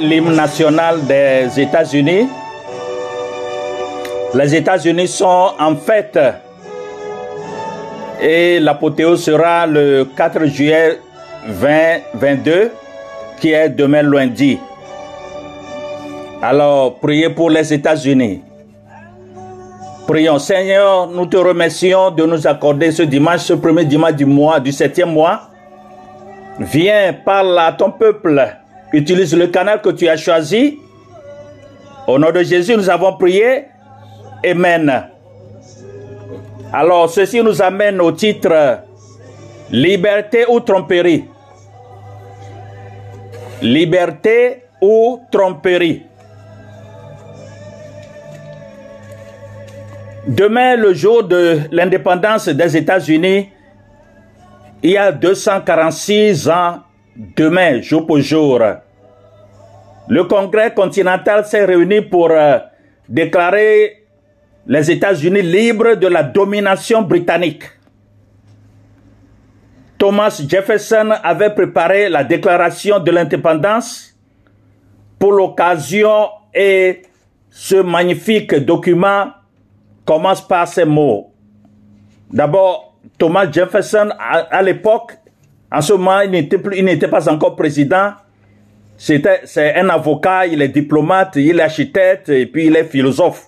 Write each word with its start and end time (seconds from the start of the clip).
l'hymne 0.00 0.34
national 0.34 1.04
des 1.06 1.60
États-Unis. 1.60 2.28
Les 4.34 4.54
États-Unis 4.54 5.08
sont 5.08 5.52
en 5.58 5.76
fête 5.76 6.18
et 8.20 8.60
l'apothéose 8.60 9.24
sera 9.24 9.66
le 9.66 10.06
4 10.16 10.44
juillet 10.46 10.98
2022 11.46 12.70
qui 13.40 13.52
est 13.52 13.70
demain 13.70 14.02
lundi. 14.02 14.58
Alors, 16.42 16.98
priez 16.98 17.30
pour 17.30 17.50
les 17.50 17.72
États-Unis. 17.72 18.42
Prions, 20.06 20.38
Seigneur, 20.38 21.06
nous 21.08 21.26
te 21.26 21.36
remercions 21.36 22.10
de 22.10 22.24
nous 22.24 22.46
accorder 22.46 22.90
ce 22.90 23.02
dimanche, 23.02 23.40
ce 23.40 23.52
premier 23.54 23.84
dimanche 23.84 24.14
du 24.14 24.26
mois, 24.26 24.58
du 24.58 24.72
septième 24.72 25.12
mois. 25.12 25.42
Viens, 26.58 27.14
parle 27.24 27.58
à 27.58 27.72
ton 27.72 27.90
peuple. 27.90 28.59
Utilise 28.92 29.36
le 29.36 29.46
canal 29.46 29.80
que 29.80 29.90
tu 29.90 30.08
as 30.08 30.16
choisi. 30.16 30.78
Au 32.06 32.18
nom 32.18 32.32
de 32.32 32.42
Jésus, 32.42 32.76
nous 32.76 32.90
avons 32.90 33.16
prié. 33.16 33.66
Amen. 34.44 35.06
Alors, 36.72 37.08
ceci 37.10 37.42
nous 37.42 37.60
amène 37.62 38.00
au 38.00 38.12
titre 38.12 38.80
Liberté 39.70 40.44
ou 40.48 40.60
tromperie. 40.60 41.24
Liberté 43.62 44.64
ou 44.80 45.20
tromperie. 45.30 46.02
Demain, 50.26 50.76
le 50.76 50.92
jour 50.94 51.24
de 51.24 51.60
l'indépendance 51.70 52.48
des 52.48 52.76
États-Unis, 52.76 53.48
il 54.82 54.90
y 54.90 54.96
a 54.96 55.12
246 55.12 56.48
ans, 56.48 56.80
demain, 57.36 57.82
jour 57.82 58.06
pour 58.06 58.20
jour, 58.20 58.60
le 60.08 60.24
Congrès 60.24 60.72
continental 60.72 61.44
s'est 61.44 61.64
réuni 61.64 62.00
pour 62.00 62.30
euh, 62.30 62.58
déclarer 63.08 64.04
les 64.66 64.90
États-Unis 64.90 65.42
libres 65.42 65.94
de 65.94 66.06
la 66.06 66.22
domination 66.22 67.02
britannique. 67.02 67.64
Thomas 69.98 70.42
Jefferson 70.48 71.10
avait 71.22 71.54
préparé 71.54 72.08
la 72.08 72.24
déclaration 72.24 72.98
de 72.98 73.10
l'indépendance 73.10 74.16
pour 75.18 75.32
l'occasion 75.32 76.28
et 76.54 77.02
ce 77.50 77.76
magnifique 77.76 78.54
document 78.54 79.26
commence 80.06 80.46
par 80.46 80.66
ces 80.66 80.86
mots. 80.86 81.32
D'abord, 82.32 82.96
Thomas 83.18 83.50
Jefferson, 83.50 84.10
à, 84.18 84.38
à 84.38 84.62
l'époque, 84.62 85.19
en 85.72 85.80
ce 85.80 85.92
moment, 85.92 86.20
il 86.20 86.30
n'était 86.30 86.58
plus, 86.58 86.78
il 86.78 86.84
n'était 86.84 87.08
pas 87.08 87.28
encore 87.30 87.54
président. 87.54 88.12
C'était, 88.96 89.40
c'est 89.44 89.76
un 89.76 89.88
avocat, 89.88 90.46
il 90.46 90.60
est 90.60 90.68
diplomate, 90.68 91.36
il 91.36 91.58
est 91.58 91.62
architecte 91.62 92.28
et 92.28 92.46
puis 92.46 92.66
il 92.66 92.76
est 92.76 92.84
philosophe. 92.84 93.46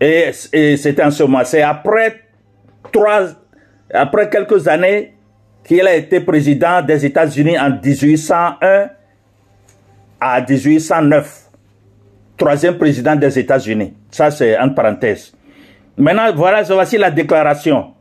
Et, 0.00 0.30
et 0.52 0.76
c'était 0.76 1.04
en 1.04 1.10
ce 1.10 1.24
moment. 1.24 1.44
C'est 1.44 1.62
après 1.62 2.22
trois, 2.90 3.28
après 3.92 4.30
quelques 4.30 4.66
années 4.68 5.14
qu'il 5.64 5.86
a 5.86 5.94
été 5.94 6.20
président 6.20 6.82
des 6.82 7.04
États-Unis 7.06 7.58
en 7.58 7.70
1801 7.70 8.88
à 10.20 10.40
1809. 10.40 11.50
Troisième 12.36 12.78
président 12.78 13.14
des 13.14 13.38
États-Unis. 13.38 13.92
Ça, 14.10 14.30
c'est 14.30 14.58
en 14.58 14.70
parenthèse. 14.70 15.32
Maintenant, 15.96 16.32
voilà, 16.34 16.62
voici 16.62 16.96
la 16.96 17.10
déclaration. 17.10 17.92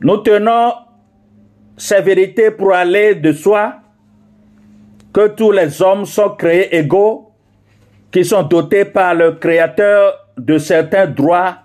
Nous 0.00 0.16
tenons 0.18 0.72
ces 1.78 2.00
vérités 2.02 2.50
pour 2.50 2.74
aller 2.74 3.14
de 3.14 3.32
soi 3.32 3.76
que 5.12 5.28
tous 5.28 5.52
les 5.52 5.80
hommes 5.80 6.04
sont 6.04 6.30
créés 6.30 6.76
égaux, 6.76 7.30
qui 8.10 8.24
sont 8.24 8.42
dotés 8.42 8.84
par 8.84 9.14
le 9.14 9.32
Créateur 9.32 10.28
de 10.36 10.58
certains 10.58 11.06
droits 11.06 11.58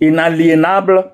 inaliénables, 0.00 1.10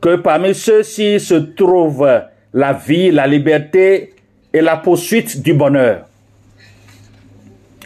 que 0.00 0.16
parmi 0.16 0.54
ceux-ci 0.54 1.18
se 1.20 1.34
trouvent 1.34 2.22
la 2.52 2.72
vie, 2.72 3.10
la 3.10 3.26
liberté 3.26 4.14
et 4.52 4.60
la 4.60 4.76
poursuite 4.76 5.42
du 5.42 5.54
bonheur. 5.54 6.06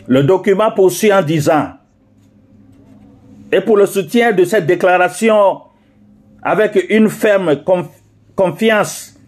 Le 0.07 0.23
document 0.23 0.71
poursuit 0.73 1.13
en 1.13 1.23
disant, 1.23 1.69
et 3.53 3.61
pour 3.61 3.77
le 3.77 3.87
soutien 3.87 4.33
de 4.33 4.45
cette 4.45 4.67
déclaration, 4.67 5.61
avec 6.43 6.87
une 6.89 7.09
ferme 7.09 7.53
conf- 7.55 7.89
confiance 8.41 9.21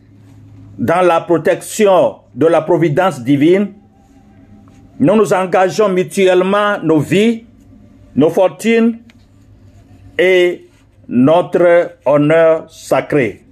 dans 0.78 1.03
la 1.03 1.21
protection 1.21 2.15
de 2.34 2.47
la 2.47 2.62
providence 2.62 3.23
divine, 3.23 3.75
nous 4.99 5.17
nous 5.17 5.34
engageons 5.34 5.91
mutuellement 5.91 6.78
nos 6.83 6.99
vies, 6.99 7.45
nos 8.17 8.31
fortunes 8.31 9.00
et 10.19 10.67
notre 11.09 11.99
honneur 12.06 12.70
sacré. 12.70 13.43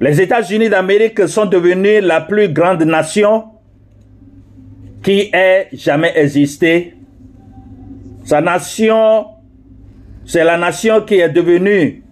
Les 0.00 0.20
États-Unis 0.20 0.68
d'Amérique 0.68 1.28
sont 1.28 1.46
devenus 1.46 2.02
la 2.02 2.20
plus 2.20 2.48
grande 2.52 2.82
nation 2.82 3.44
qui 5.00 5.30
ait 5.32 5.68
jamais 5.72 6.12
existé. 6.16 6.96
Sa 8.24 8.40
nation, 8.40 9.26
c'est 10.26 10.42
la 10.42 10.58
nation 10.58 11.02
qui 11.02 11.20
est 11.20 11.28
devenue 11.28 12.02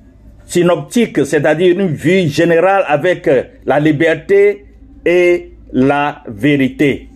synoptique, 0.49 1.27
c'est-à-dire 1.27 1.79
une 1.79 1.89
vue 1.89 2.27
générale 2.27 2.83
avec 2.89 3.29
la 3.67 3.79
liberté 3.79 4.65
et 5.05 5.53
la 5.73 6.23
vérité. 6.27 7.09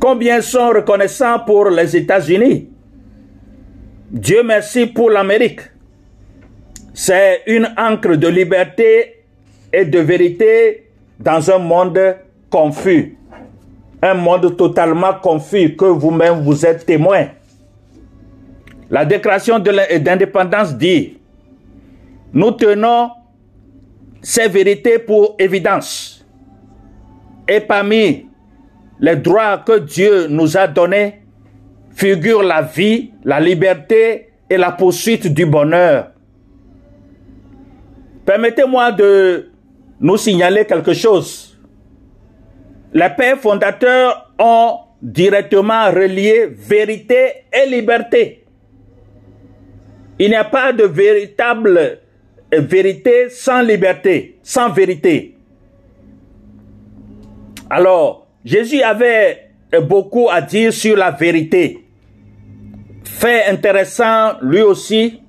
Combien 0.00 0.40
sont 0.40 0.70
reconnaissants 0.70 1.40
pour 1.40 1.68
les 1.68 1.94
États-Unis? 1.94 2.70
Dieu 4.10 4.42
merci 4.42 4.86
pour 4.86 5.10
l'Amérique. 5.10 5.60
C'est 6.94 7.42
une 7.46 7.68
encre 7.76 8.16
de 8.16 8.28
liberté 8.28 9.24
et 9.70 9.84
de 9.84 9.98
vérité 9.98 10.88
dans 11.18 11.50
un 11.50 11.58
monde 11.58 12.16
confus. 12.48 13.18
Un 14.02 14.14
monde 14.14 14.56
totalement 14.56 15.12
confus 15.12 15.76
que 15.76 15.84
vous-même 15.84 16.40
vous 16.40 16.64
êtes 16.64 16.86
témoin. 16.86 17.26
La 18.88 19.04
déclaration 19.04 19.58
d'indépendance 19.58 20.74
dit, 20.76 21.19
nous 22.32 22.52
tenons 22.52 23.10
ces 24.22 24.48
vérités 24.48 24.98
pour 24.98 25.36
évidence. 25.38 26.24
Et 27.48 27.60
parmi 27.60 28.26
les 29.00 29.16
droits 29.16 29.58
que 29.58 29.78
Dieu 29.78 30.28
nous 30.28 30.56
a 30.56 30.66
donnés 30.66 31.22
figurent 31.92 32.42
la 32.42 32.62
vie, 32.62 33.12
la 33.24 33.40
liberté 33.40 34.28
et 34.48 34.56
la 34.56 34.72
poursuite 34.72 35.32
du 35.32 35.46
bonheur. 35.46 36.12
Permettez-moi 38.24 38.92
de 38.92 39.50
nous 40.00 40.16
signaler 40.16 40.64
quelque 40.64 40.92
chose. 40.92 41.58
Les 42.92 43.08
pères 43.16 43.38
fondateurs 43.38 44.32
ont 44.38 44.78
directement 45.02 45.90
relié 45.90 46.46
vérité 46.46 47.44
et 47.52 47.68
liberté. 47.68 48.44
Il 50.18 50.28
n'y 50.28 50.36
a 50.36 50.44
pas 50.44 50.72
de 50.72 50.84
véritable 50.84 51.99
vérité 52.52 53.28
sans 53.30 53.62
liberté, 53.62 54.38
sans 54.42 54.70
vérité. 54.70 55.36
Alors, 57.68 58.26
Jésus 58.44 58.82
avait 58.82 59.50
beaucoup 59.82 60.28
à 60.30 60.40
dire 60.40 60.72
sur 60.72 60.96
la 60.96 61.10
vérité. 61.12 61.84
Fait 63.04 63.46
intéressant, 63.46 64.32
lui 64.42 64.62
aussi, 64.62 65.20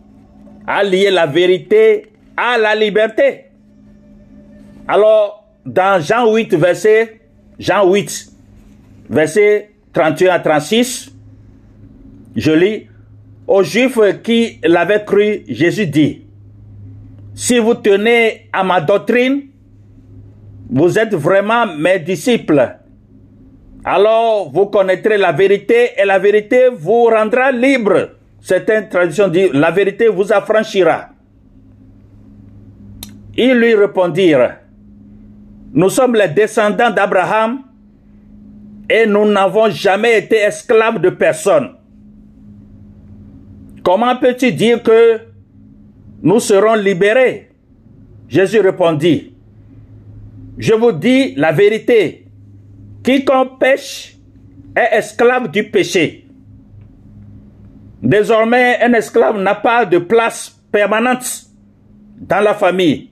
à 0.66 0.84
lier 0.84 1.12
la 1.12 1.28
vérité 1.28 2.08
à 2.36 2.58
la 2.58 2.76
liberté. 2.76 3.46
Alors, 4.88 5.46
dans 5.66 6.02
Jean 6.02 6.34
8, 6.34 6.56
verset, 6.56 7.22
Jean 7.60 7.92
8, 7.92 8.32
verset 9.10 9.70
31 9.94 10.34
à 10.34 10.40
36, 10.40 11.12
je 12.36 12.52
lis, 12.52 12.88
aux 13.46 13.64
Juifs 13.64 14.00
qui 14.24 14.60
l'avaient 14.64 15.04
cru, 15.06 15.44
Jésus 15.48 15.88
dit, 15.88 16.21
si 17.34 17.60
vous 17.60 17.76
tenez 17.76 18.50
à 18.52 18.64
ma 18.64 18.82
doctrine, 18.82 19.44
vous 20.70 20.98
êtes 20.98 21.14
vraiment 21.14 21.66
mes 21.66 22.00
disciples. 22.00 22.78
Alors 23.84 24.52
vous 24.52 24.68
connaîtrez 24.68 25.18
la 25.18 25.32
vérité 25.32 25.92
et 25.98 26.06
la 26.06 26.20
vérité 26.20 26.70
vous 26.70 27.06
rendra 27.06 27.52
libre. 27.52 28.12
Certaines 28.40 28.90
traditions 28.90 29.28
disent, 29.28 29.54
la 29.54 29.72
vérité 29.72 30.08
vous 30.08 30.32
affranchira. 30.32 31.10
Ils 33.38 33.54
lui 33.54 33.76
répondirent, 33.76 34.58
nous 35.74 35.90
sommes 35.90 36.16
les 36.16 36.28
descendants 36.28 36.92
d'Abraham 36.92 37.62
et 38.90 39.06
nous 39.06 39.26
n'avons 39.26 39.70
jamais 39.70 40.20
été 40.20 40.38
esclaves 40.38 41.00
de 41.00 41.10
personne. 41.10 41.76
Comment 43.84 44.16
peux-tu 44.18 44.52
dire 44.52 44.84
que 44.84 45.31
nous 46.22 46.40
serons 46.40 46.76
libérés 46.76 47.52
Jésus 48.32 48.62
répondit, 48.62 49.36
je 50.58 50.74
vous 50.74 50.94
dis 50.94 51.36
la 51.36 51.52
vérité, 51.52 52.28
quiconque 53.04 53.60
pêche 53.60 54.16
est 54.74 54.98
esclave 54.98 55.52
du 55.52 55.66
péché. 55.66 56.30
Désormais, 58.02 58.82
un 58.82 58.94
esclave 58.94 59.38
n'a 59.38 59.56
pas 59.56 59.86
de 59.86 59.98
place 59.98 60.58
permanente 60.72 61.48
dans 62.22 62.40
la 62.40 62.54
famille, 62.54 63.12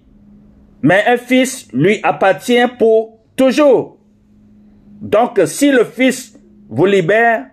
mais 0.81 1.03
un 1.05 1.17
fils 1.17 1.67
lui 1.73 1.99
appartient 2.01 2.67
pour 2.77 3.19
toujours. 3.35 3.97
Donc, 5.01 5.41
si 5.47 5.69
le 5.69 5.83
fils 5.83 6.39
vous 6.69 6.85
libère, 6.85 7.47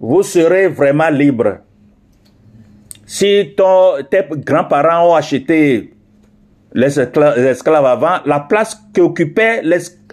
vous 0.00 0.22
serez 0.22 0.68
vraiment 0.68 1.10
libre. 1.10 1.58
Si 3.12 3.52
ton, 3.54 4.02
tes 4.08 4.22
grands-parents 4.38 5.10
ont 5.10 5.14
acheté 5.14 5.92
les 6.72 6.98
esclaves, 6.98 7.84
avant, 7.84 8.20
la 8.24 8.40
place 8.40 8.74
qu'occupait 8.94 9.60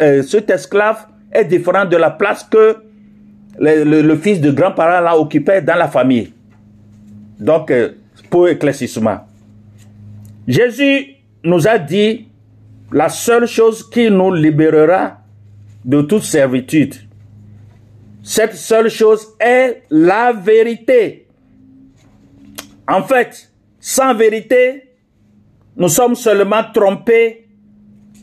euh, 0.02 0.22
cet 0.22 0.50
esclave 0.50 1.08
est 1.32 1.46
différente 1.46 1.88
de 1.88 1.96
la 1.96 2.10
place 2.10 2.44
que 2.44 2.76
le, 3.58 4.16
fils 4.18 4.42
de 4.42 4.52
grand-parent 4.52 5.00
l'a 5.00 5.18
occupé 5.18 5.62
dans 5.62 5.78
la 5.78 5.88
famille. 5.88 6.34
Donc, 7.40 7.72
euh, 7.72 7.92
pour 8.30 8.50
éclaircissement. 8.50 9.20
Jésus 10.46 11.16
nous 11.46 11.70
a 11.70 11.78
dit 11.78 12.28
la 12.92 13.08
seule 13.08 13.48
chose 13.48 13.90
qui 13.90 14.12
nous 14.12 14.34
libérera 14.34 15.20
de 15.86 16.02
toute 16.02 16.24
servitude. 16.24 16.96
Cette 18.24 18.56
seule 18.56 18.90
chose 18.90 19.26
est 19.40 19.84
la 19.90 20.34
vérité. 20.34 21.29
En 22.90 23.04
fait, 23.04 23.52
sans 23.80 24.16
vérité, 24.16 24.84
nous 25.78 25.90
sommes 25.90 26.16
seulement 26.16 26.64
trompés 26.74 27.48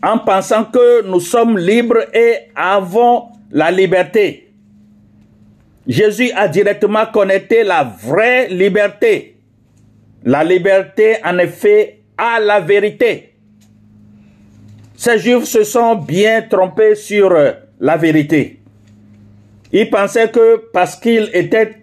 en 0.02 0.18
pensant 0.18 0.64
que 0.64 1.06
nous 1.06 1.20
sommes 1.20 1.56
libres 1.56 2.04
et 2.12 2.48
avons 2.56 3.28
la 3.52 3.70
liberté. 3.70 4.52
Jésus 5.86 6.32
a 6.34 6.48
directement 6.48 7.06
connecté 7.06 7.62
la 7.62 7.84
vraie 7.84 8.48
liberté. 8.48 9.36
La 10.24 10.42
liberté, 10.42 11.18
en 11.24 11.38
effet, 11.38 12.00
à 12.18 12.40
la 12.40 12.58
vérité. 12.58 13.34
Ces 14.96 15.20
juifs 15.20 15.44
se 15.44 15.62
sont 15.62 15.94
bien 15.94 16.42
trompés 16.42 16.96
sur 16.96 17.32
la 17.78 17.96
vérité. 17.96 18.60
Ils 19.72 19.88
pensaient 19.88 20.30
que 20.30 20.56
parce 20.72 20.96
qu'ils 20.96 21.30
étaient 21.34 21.76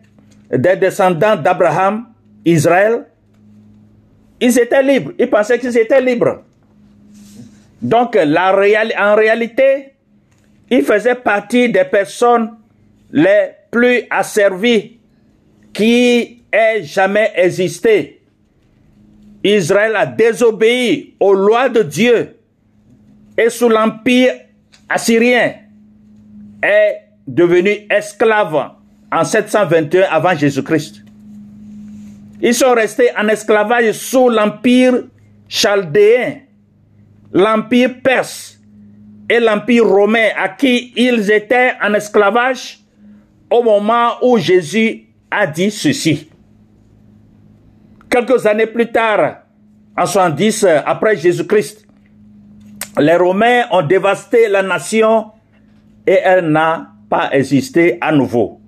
des 0.51 0.75
descendants 0.75 1.37
d'Abraham, 1.37 2.12
Israël, 2.45 3.05
ils 4.39 4.59
étaient 4.59 4.83
libres. 4.83 5.11
Ils 5.17 5.29
pensaient 5.29 5.59
qu'ils 5.59 5.77
étaient 5.77 6.01
libres. 6.01 6.43
Donc, 7.81 8.15
en 8.15 9.15
réalité, 9.15 9.93
ils 10.69 10.83
faisaient 10.83 11.15
partie 11.15 11.69
des 11.69 11.83
personnes 11.83 12.51
les 13.11 13.49
plus 13.69 14.03
asservies 14.09 14.99
qui 15.73 16.43
aient 16.51 16.83
jamais 16.83 17.31
existé. 17.35 18.21
Israël 19.43 19.95
a 19.95 20.05
désobéi 20.05 21.15
aux 21.19 21.33
lois 21.33 21.67
de 21.69 21.83
Dieu 21.83 22.37
et 23.37 23.49
sous 23.49 23.67
l'empire 23.67 24.33
assyrien 24.87 25.55
est 26.61 27.01
devenu 27.27 27.87
esclave 27.89 28.71
en 29.11 29.23
721 29.23 30.07
avant 30.09 30.35
Jésus-Christ. 30.35 31.02
Ils 32.45 32.53
sont 32.53 32.73
restés 32.73 33.09
en 33.17 33.29
esclavage 33.29 33.93
sous 33.93 34.27
l'empire 34.27 35.05
chaldéen, 35.47 36.41
l'empire 37.31 38.01
perse 38.03 38.59
et 39.29 39.39
l'empire 39.39 39.87
romain 39.87 40.27
à 40.37 40.49
qui 40.49 40.91
ils 40.97 41.31
étaient 41.31 41.71
en 41.81 41.93
esclavage 41.93 42.79
au 43.49 43.63
moment 43.63 44.15
où 44.21 44.37
Jésus 44.37 45.05
a 45.31 45.47
dit 45.47 45.71
ceci. 45.71 46.29
Quelques 48.09 48.45
années 48.45 48.67
plus 48.67 48.91
tard, 48.91 49.37
en 49.97 50.05
70 50.05 50.65
après 50.85 51.15
Jésus-Christ, 51.15 51.87
les 52.99 53.15
Romains 53.15 53.67
ont 53.71 53.83
dévasté 53.83 54.49
la 54.49 54.63
nation 54.63 55.31
et 56.05 56.19
elle 56.21 56.49
n'a 56.49 56.89
pas 57.09 57.29
existé 57.31 57.97
à 58.01 58.11
nouveau. 58.11 58.59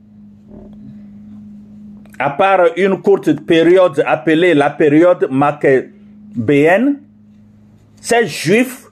À 2.17 2.29
part 2.29 2.67
une 2.77 3.01
courte 3.01 3.45
période 3.45 4.01
appelée 4.05 4.53
la 4.53 4.69
période 4.69 5.27
macabéenne, 5.29 7.01
ces 7.99 8.27
Juifs 8.27 8.85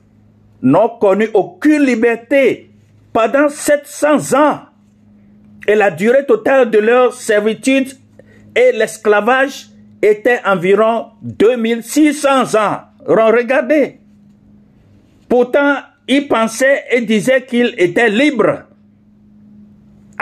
n'ont 0.62 0.89
connu 1.00 1.30
aucune 1.34 1.84
liberté 1.84 2.70
pendant 3.13 3.48
700 3.48 4.38
ans. 4.38 4.60
Et 5.68 5.75
la 5.75 5.92
durée 5.92 6.25
totale 6.25 6.70
de 6.70 6.80
leur 6.80 7.13
servitude 7.13 7.88
et 8.56 8.72
l'esclavage 8.74 9.68
était 10.01 10.42
environ 10.46 11.08
2600 11.22 12.56
ans. 12.56 12.82
Regardez. 13.06 14.00
Pourtant, 15.30 15.77
il 16.08 16.27
pensait 16.27 16.84
et 16.92 17.01
disait 17.01 17.44
qu'il 17.44 17.74
était 17.77 18.10
libre. 18.10 18.63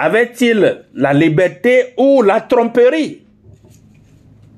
Avait-il 0.03 0.85
la 0.95 1.13
liberté 1.13 1.93
ou 1.95 2.23
la 2.23 2.41
tromperie? 2.41 3.23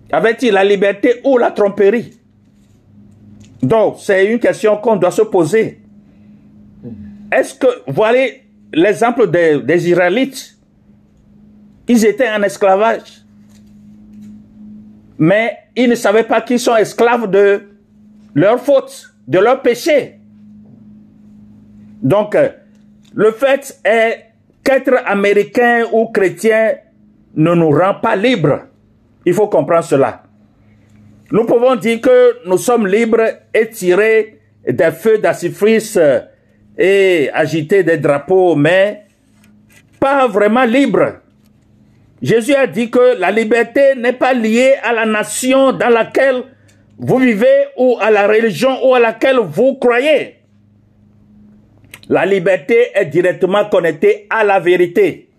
Avait-il 0.10 0.54
la 0.54 0.64
liberté 0.64 1.20
ou 1.26 1.38
la 1.38 1.52
tromperie? 1.52 2.18
Donc, 3.62 3.98
c'est 4.00 4.26
une 4.26 4.40
question 4.40 4.78
qu'on 4.78 4.96
doit 4.96 5.12
se 5.12 5.24
poser. 5.24 5.82
Est-ce 7.30 7.56
que, 7.56 7.68
voilà 7.88 8.26
l'exemple 8.74 9.30
des, 9.30 9.62
des 9.62 9.90
Israélites. 9.90 10.58
Ils 11.90 12.06
étaient 12.06 12.30
en 12.30 12.42
esclavage. 12.44 13.26
Mais 15.18 15.58
ils 15.76 15.90
ne 15.90 15.96
savaient 15.96 16.24
pas 16.24 16.40
qu'ils 16.40 16.60
sont 16.60 16.78
esclaves 16.78 17.30
de 17.30 17.64
leur 18.34 18.62
faute, 18.62 19.14
de 19.28 19.40
leur 19.40 19.62
péché. 19.62 20.20
Donc, 22.02 22.34
euh, 22.36 22.50
le 23.14 23.32
fait 23.32 23.80
est 23.84 24.33
qu'être 24.64 25.02
américain 25.06 25.86
ou 25.92 26.08
chrétien 26.08 26.76
ne 27.36 27.54
nous 27.54 27.72
rend 27.72 27.96
pas 27.96 28.16
libres. 28.16 28.62
Il 29.26 29.34
faut 29.34 29.48
comprendre 29.48 29.84
cela. 29.84 30.24
Nous 31.32 31.46
pouvons 31.46 31.76
dire 31.76 32.00
que 32.02 32.48
nous 32.48 32.58
sommes 32.58 32.88
libres 32.88 33.26
et 33.54 33.70
tirer 33.70 34.40
des 34.68 34.92
feux 34.92 35.18
d'artifice 35.18 35.98
euh, 35.98 36.20
et 36.78 37.30
agiter 37.34 37.84
des 37.84 37.98
drapeaux, 37.98 38.56
mais 38.56 39.06
pas 40.00 40.28
vraiment 40.28 40.64
libres. 40.64 41.20
Jésus 42.22 42.54
a 42.54 42.68
dit 42.68 42.90
que 42.90 43.20
la 43.20 43.32
liberté 43.32 43.96
n'est 43.98 44.14
pas 44.14 44.34
liée 44.34 44.76
à 44.84 44.94
la 44.94 45.06
nation 45.06 45.74
dans 45.74 45.90
laquelle 45.90 46.44
vous 46.98 47.18
vivez 47.18 47.68
ou 47.78 47.98
à 48.00 48.12
la 48.12 48.28
religion 48.28 48.88
ou 48.88 48.94
à 48.94 49.00
laquelle 49.00 49.40
vous 49.40 49.76
croyez. 49.76 50.43
La 52.14 52.28
liberté 52.28 52.92
est 52.94 53.06
directement 53.06 53.66
connectée 53.66 54.28
à 54.30 54.44
la 54.44 54.60
vérité. 54.60 55.30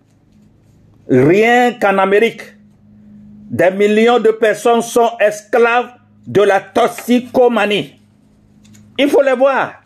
Rien 1.08 1.74
qu'en 1.74 1.98
Amérique, 1.98 2.42
des 3.48 3.70
millions 3.70 4.18
de 4.18 4.30
personnes 4.32 4.82
sont 4.82 5.10
esclaves 5.20 5.90
de 6.26 6.42
la 6.42 6.60
toxicomanie. 6.60 7.94
Il 8.98 9.08
faut 9.08 9.22
les 9.22 9.36
voir. 9.36 9.84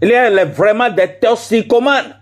Il 0.00 0.10
y 0.10 0.14
a 0.14 0.44
vraiment 0.44 0.88
des 0.88 1.18
toxicomanes. 1.20 2.14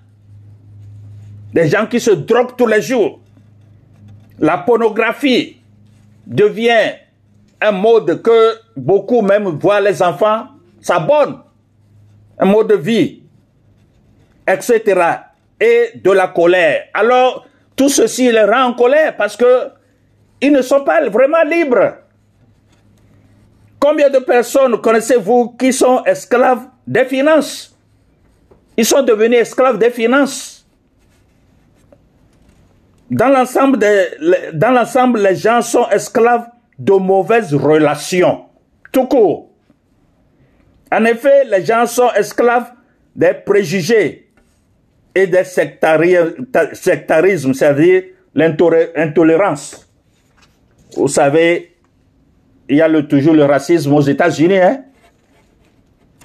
Des 1.52 1.68
gens 1.68 1.84
qui 1.84 2.00
se 2.00 2.12
droguent 2.12 2.56
tous 2.56 2.66
les 2.66 2.80
jours. 2.80 3.20
La 4.38 4.56
pornographie 4.56 5.58
devient 6.26 6.92
un 7.60 7.72
mode 7.72 8.22
que 8.22 8.54
beaucoup 8.74 9.20
même 9.20 9.44
voient 9.48 9.82
les 9.82 10.00
enfants 10.00 10.46
s'abonnent. 10.80 11.40
Un 12.38 12.46
mode 12.46 12.68
de 12.68 12.76
vie, 12.76 13.25
etc. 14.46 15.00
Et 15.60 15.92
de 15.94 16.10
la 16.10 16.28
colère. 16.28 16.84
Alors, 16.94 17.46
tout 17.74 17.88
ceci 17.88 18.30
les 18.30 18.44
rend 18.44 18.64
en 18.64 18.72
colère 18.74 19.16
parce 19.16 19.36
que 19.36 19.68
ils 20.40 20.52
ne 20.52 20.62
sont 20.62 20.84
pas 20.84 21.06
vraiment 21.08 21.42
libres. 21.44 21.96
Combien 23.80 24.10
de 24.10 24.18
personnes 24.18 24.80
connaissez-vous 24.80 25.56
qui 25.58 25.72
sont 25.72 26.02
esclaves 26.04 26.66
des 26.86 27.04
finances? 27.04 27.76
Ils 28.76 28.84
sont 28.84 29.02
devenus 29.02 29.40
esclaves 29.40 29.78
des 29.78 29.90
finances. 29.90 30.66
Dans 33.10 33.28
l'ensemble, 33.28 33.78
dans 34.52 34.70
l'ensemble, 34.72 35.20
les 35.20 35.36
gens 35.36 35.62
sont 35.62 35.88
esclaves 35.88 36.48
de 36.78 36.92
mauvaises 36.92 37.54
relations. 37.54 38.46
Tout 38.92 39.06
court. 39.06 39.50
En 40.92 41.04
effet, 41.04 41.44
les 41.44 41.64
gens 41.64 41.86
sont 41.86 42.10
esclaves 42.12 42.72
des 43.14 43.32
préjugés 43.32 44.25
et 45.16 45.26
des 45.26 45.44
sectari- 45.44 46.14
ta- 46.52 46.74
sectarismes, 46.74 47.54
c'est-à-dire 47.54 48.02
l'intolérance. 48.34 49.88
Vous 50.94 51.08
savez, 51.08 51.74
il 52.68 52.76
y 52.76 52.82
a 52.82 53.02
toujours 53.02 53.32
le 53.34 53.44
racisme 53.44 53.94
aux 53.94 54.02
États-Unis. 54.02 54.58
Hein? 54.58 54.82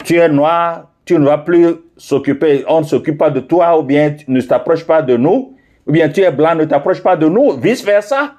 Tu 0.04 0.18
es 0.18 0.28
noir, 0.28 0.92
tu 1.06 1.14
ne 1.14 1.26
vas 1.26 1.38
plus 1.38 1.68
s'occuper, 1.96 2.66
on 2.68 2.82
ne 2.82 2.86
s'occupe 2.86 3.18
pas 3.18 3.30
de 3.30 3.40
toi, 3.40 3.80
ou 3.80 3.84
bien 3.84 4.12
tu 4.12 4.26
ne 4.30 4.42
t'approches 4.42 4.86
pas 4.86 5.02
de 5.02 5.16
nous, 5.16 5.56
ou 5.88 5.92
bien 5.92 6.10
tu 6.10 6.20
es 6.22 6.32
blanc, 6.32 6.56
ne 6.56 6.66
t'approche 6.66 7.02
pas 7.02 7.16
de 7.16 7.28
nous, 7.30 7.52
vice-versa. 7.54 8.34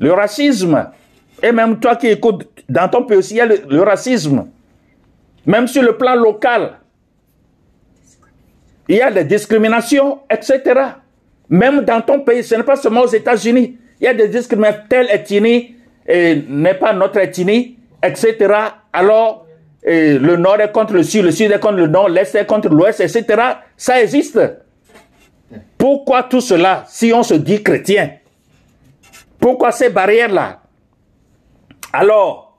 Le 0.00 0.12
racisme. 0.12 0.90
Et 1.40 1.52
même 1.52 1.78
toi 1.78 1.94
qui 1.94 2.08
écoutes, 2.08 2.48
dans 2.68 2.88
ton 2.88 3.04
pays 3.04 3.18
aussi, 3.18 3.34
il 3.34 3.36
y 3.36 3.40
a 3.40 3.46
le 3.46 3.82
racisme. 3.82 4.46
Même 5.46 5.68
sur 5.68 5.82
le 5.82 5.96
plan 5.96 6.16
local, 6.16 6.78
il 8.88 8.96
y 8.96 9.00
a 9.02 9.10
des 9.10 9.24
discriminations, 9.24 10.20
etc. 10.30 10.80
Même 11.48 11.80
dans 11.82 12.00
ton 12.00 12.20
pays, 12.20 12.44
ce 12.44 12.54
n'est 12.54 12.62
pas 12.62 12.76
seulement 12.76 13.02
aux 13.02 13.08
États-Unis. 13.08 13.78
Il 14.00 14.04
y 14.04 14.08
a 14.08 14.14
des 14.14 14.28
discriminations, 14.28 14.82
telle 14.88 15.10
ethnie 15.10 15.76
eh, 16.06 16.42
n'est 16.48 16.74
pas 16.74 16.92
notre 16.92 17.18
ethnie, 17.18 17.78
etc. 18.02 18.36
Alors, 18.92 19.46
eh, 19.82 20.18
le 20.18 20.36
nord 20.36 20.60
est 20.60 20.72
contre 20.72 20.94
le 20.94 21.02
sud, 21.02 21.24
le 21.24 21.30
sud 21.30 21.50
est 21.50 21.60
contre 21.60 21.76
le 21.76 21.86
nord, 21.86 22.08
l'est 22.08 22.34
est 22.34 22.46
contre 22.46 22.68
l'ouest, 22.68 23.00
etc. 23.00 23.24
Ça 23.76 24.02
existe. 24.02 24.40
Pourquoi 25.78 26.24
tout 26.24 26.40
cela 26.40 26.84
si 26.88 27.12
on 27.12 27.22
se 27.22 27.34
dit 27.34 27.62
chrétien? 27.62 28.10
Pourquoi 29.38 29.72
ces 29.72 29.90
barrières-là? 29.90 30.60
Alors, 31.92 32.58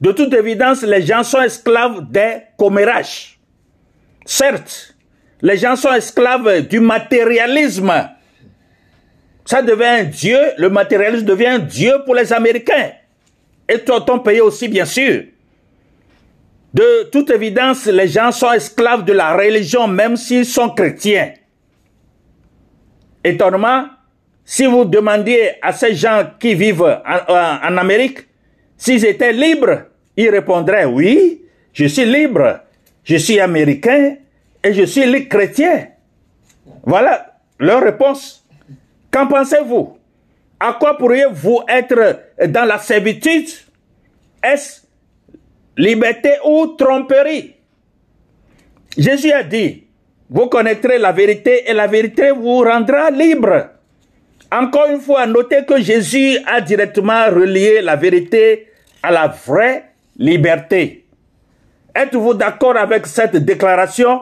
de 0.00 0.12
toute 0.12 0.32
évidence, 0.34 0.82
les 0.82 1.02
gens 1.02 1.22
sont 1.22 1.40
esclaves 1.40 2.10
des 2.10 2.38
commérages. 2.56 3.38
Certes, 4.24 4.95
les 5.42 5.56
gens 5.56 5.76
sont 5.76 5.92
esclaves 5.92 6.66
du 6.68 6.80
matérialisme. 6.80 7.92
Ça 9.44 9.62
devient 9.62 9.84
un 10.00 10.04
dieu, 10.04 10.38
le 10.58 10.68
matérialisme 10.70 11.24
devient 11.24 11.46
un 11.46 11.58
dieu 11.58 11.92
pour 12.04 12.14
les 12.14 12.32
Américains. 12.32 12.90
Et 13.68 13.78
toi, 13.80 14.00
ton 14.00 14.18
pays 14.18 14.40
aussi, 14.40 14.68
bien 14.68 14.84
sûr. 14.84 15.24
De 16.74 17.04
toute 17.10 17.30
évidence, 17.30 17.86
les 17.86 18.08
gens 18.08 18.32
sont 18.32 18.52
esclaves 18.52 19.04
de 19.04 19.12
la 19.12 19.36
religion, 19.36 19.86
même 19.86 20.16
s'ils 20.16 20.44
sont 20.46 20.68
chrétiens. 20.70 21.32
Étonnement, 23.24 23.86
si 24.44 24.66
vous 24.66 24.84
demandiez 24.84 25.52
à 25.62 25.72
ces 25.72 25.94
gens 25.94 26.24
qui 26.38 26.54
vivent 26.54 26.82
en, 26.82 27.32
en- 27.32 27.58
en 27.72 27.76
Amérique 27.76 28.20
s'ils 28.76 29.04
étaient 29.04 29.32
libres, 29.32 29.84
ils 30.16 30.28
répondraient 30.30 30.84
oui, 30.84 31.42
je 31.72 31.86
suis 31.86 32.04
libre, 32.04 32.60
je 33.04 33.16
suis 33.16 33.40
américain 33.40 34.16
et 34.66 34.72
je 34.74 34.82
suis 34.84 35.06
li- 35.06 35.28
chrétien. 35.28 35.86
Voilà 36.82 37.38
leur 37.58 37.82
réponse. 37.82 38.44
Qu'en 39.12 39.26
pensez-vous? 39.28 39.96
À 40.58 40.72
quoi 40.72 40.98
pourriez-vous 40.98 41.60
être 41.68 42.20
dans 42.48 42.64
la 42.64 42.78
servitude? 42.78 43.48
Est-ce 44.42 44.82
liberté 45.76 46.32
ou 46.44 46.66
tromperie? 46.78 47.54
Jésus 48.98 49.30
a 49.32 49.42
dit, 49.42 49.84
vous 50.28 50.46
connaîtrez 50.48 50.98
la 50.98 51.12
vérité 51.12 51.70
et 51.70 51.72
la 51.74 51.86
vérité 51.86 52.30
vous 52.30 52.58
rendra 52.60 53.10
libre. 53.10 53.68
Encore 54.50 54.86
une 54.86 55.00
fois, 55.00 55.26
notez 55.26 55.64
que 55.64 55.80
Jésus 55.80 56.38
a 56.46 56.60
directement 56.60 57.26
relié 57.26 57.82
la 57.82 57.94
vérité 57.96 58.68
à 59.02 59.10
la 59.12 59.28
vraie 59.28 59.84
liberté. 60.16 61.04
Êtes-vous 61.94 62.34
d'accord 62.34 62.76
avec 62.76 63.06
cette 63.06 63.36
déclaration? 63.36 64.20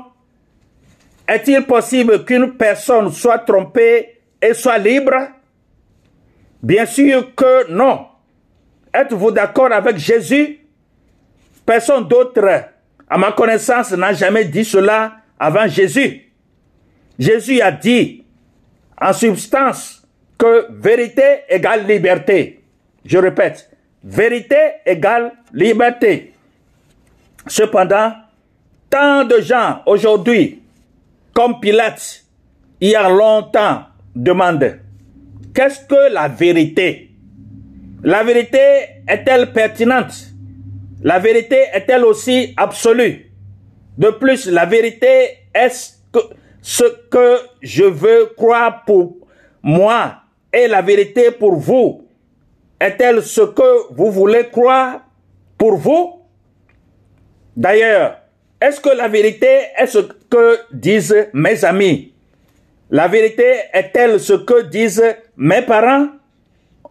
Est-il 1.27 1.65
possible 1.65 2.25
qu'une 2.25 2.55
personne 2.55 3.11
soit 3.11 3.39
trompée 3.39 4.21
et 4.41 4.53
soit 4.53 4.79
libre? 4.79 5.15
Bien 6.63 6.87
sûr 6.87 7.35
que 7.35 7.71
non. 7.71 8.07
Êtes-vous 8.93 9.31
d'accord 9.31 9.73
avec 9.73 9.97
Jésus? 9.97 10.61
Personne 11.65 12.07
d'autre, 12.07 12.47
à 13.09 13.19
ma 13.19 13.33
connaissance, 13.33 13.93
n'a 13.93 14.13
jamais 14.13 14.45
dit 14.45 14.65
cela 14.65 15.17
avant 15.39 15.67
Jésus. 15.67 16.31
Jésus 17.19 17.61
a 17.61 17.73
dit, 17.73 18.25
en 19.01 19.13
substance, 19.13 20.03
que 20.37 20.67
vérité 20.71 21.43
égale 21.49 21.87
liberté. 21.87 22.61
Je 23.05 23.19
répète, 23.19 23.71
vérité 24.03 24.57
égale 24.85 25.33
liberté. 25.53 26.35
Cependant, 27.47 28.13
tant 28.91 29.25
de 29.25 29.41
gens 29.41 29.83
aujourd'hui, 29.87 30.64
comme 31.35 31.61
Pilate, 31.61 32.25
il 32.81 32.91
y 32.91 32.95
a 32.95 33.09
longtemps, 33.09 33.83
demandent, 34.15 34.81
qu'est-ce 35.55 35.85
que 35.85 36.13
la 36.13 36.29
vérité? 36.29 37.11
La 38.03 38.23
vérité 38.23 38.59
est-elle 39.09 39.53
pertinente? 39.53 40.15
La 41.03 41.19
vérité 41.19 41.65
est-elle 41.75 42.05
aussi 42.05 42.55
absolue? 42.57 43.33
De 43.99 44.11
plus, 44.11 44.47
la 44.47 44.65
vérité 44.65 45.39
est-ce 45.55 45.95
que 46.13 46.21
ce 46.63 46.85
que 47.11 47.39
je 47.61 47.85
veux 47.85 48.33
croire 48.37 48.85
pour 48.85 49.17
moi 49.63 50.17
et 50.53 50.67
la 50.67 50.83
vérité 50.83 51.31
pour 51.31 51.57
vous 51.57 52.09
est-elle 52.81 53.23
ce 53.23 53.43
que 53.43 53.93
vous 53.93 54.11
voulez 54.11 54.49
croire 54.51 55.01
pour 55.59 55.77
vous? 55.77 56.23
D'ailleurs, 57.57 58.19
est-ce 58.61 58.81
que 58.81 58.97
la 58.97 59.09
vérité 59.09 59.47
est 59.79 59.87
ce 59.87 59.99
disent 60.73 61.29
mes 61.33 61.65
amis. 61.65 62.13
La 62.91 63.09
vérité 63.09 63.45
est-elle 63.73 64.21
ce 64.21 64.35
que 64.35 64.63
disent 64.63 65.17
mes 65.37 65.63
parents? 65.63 66.09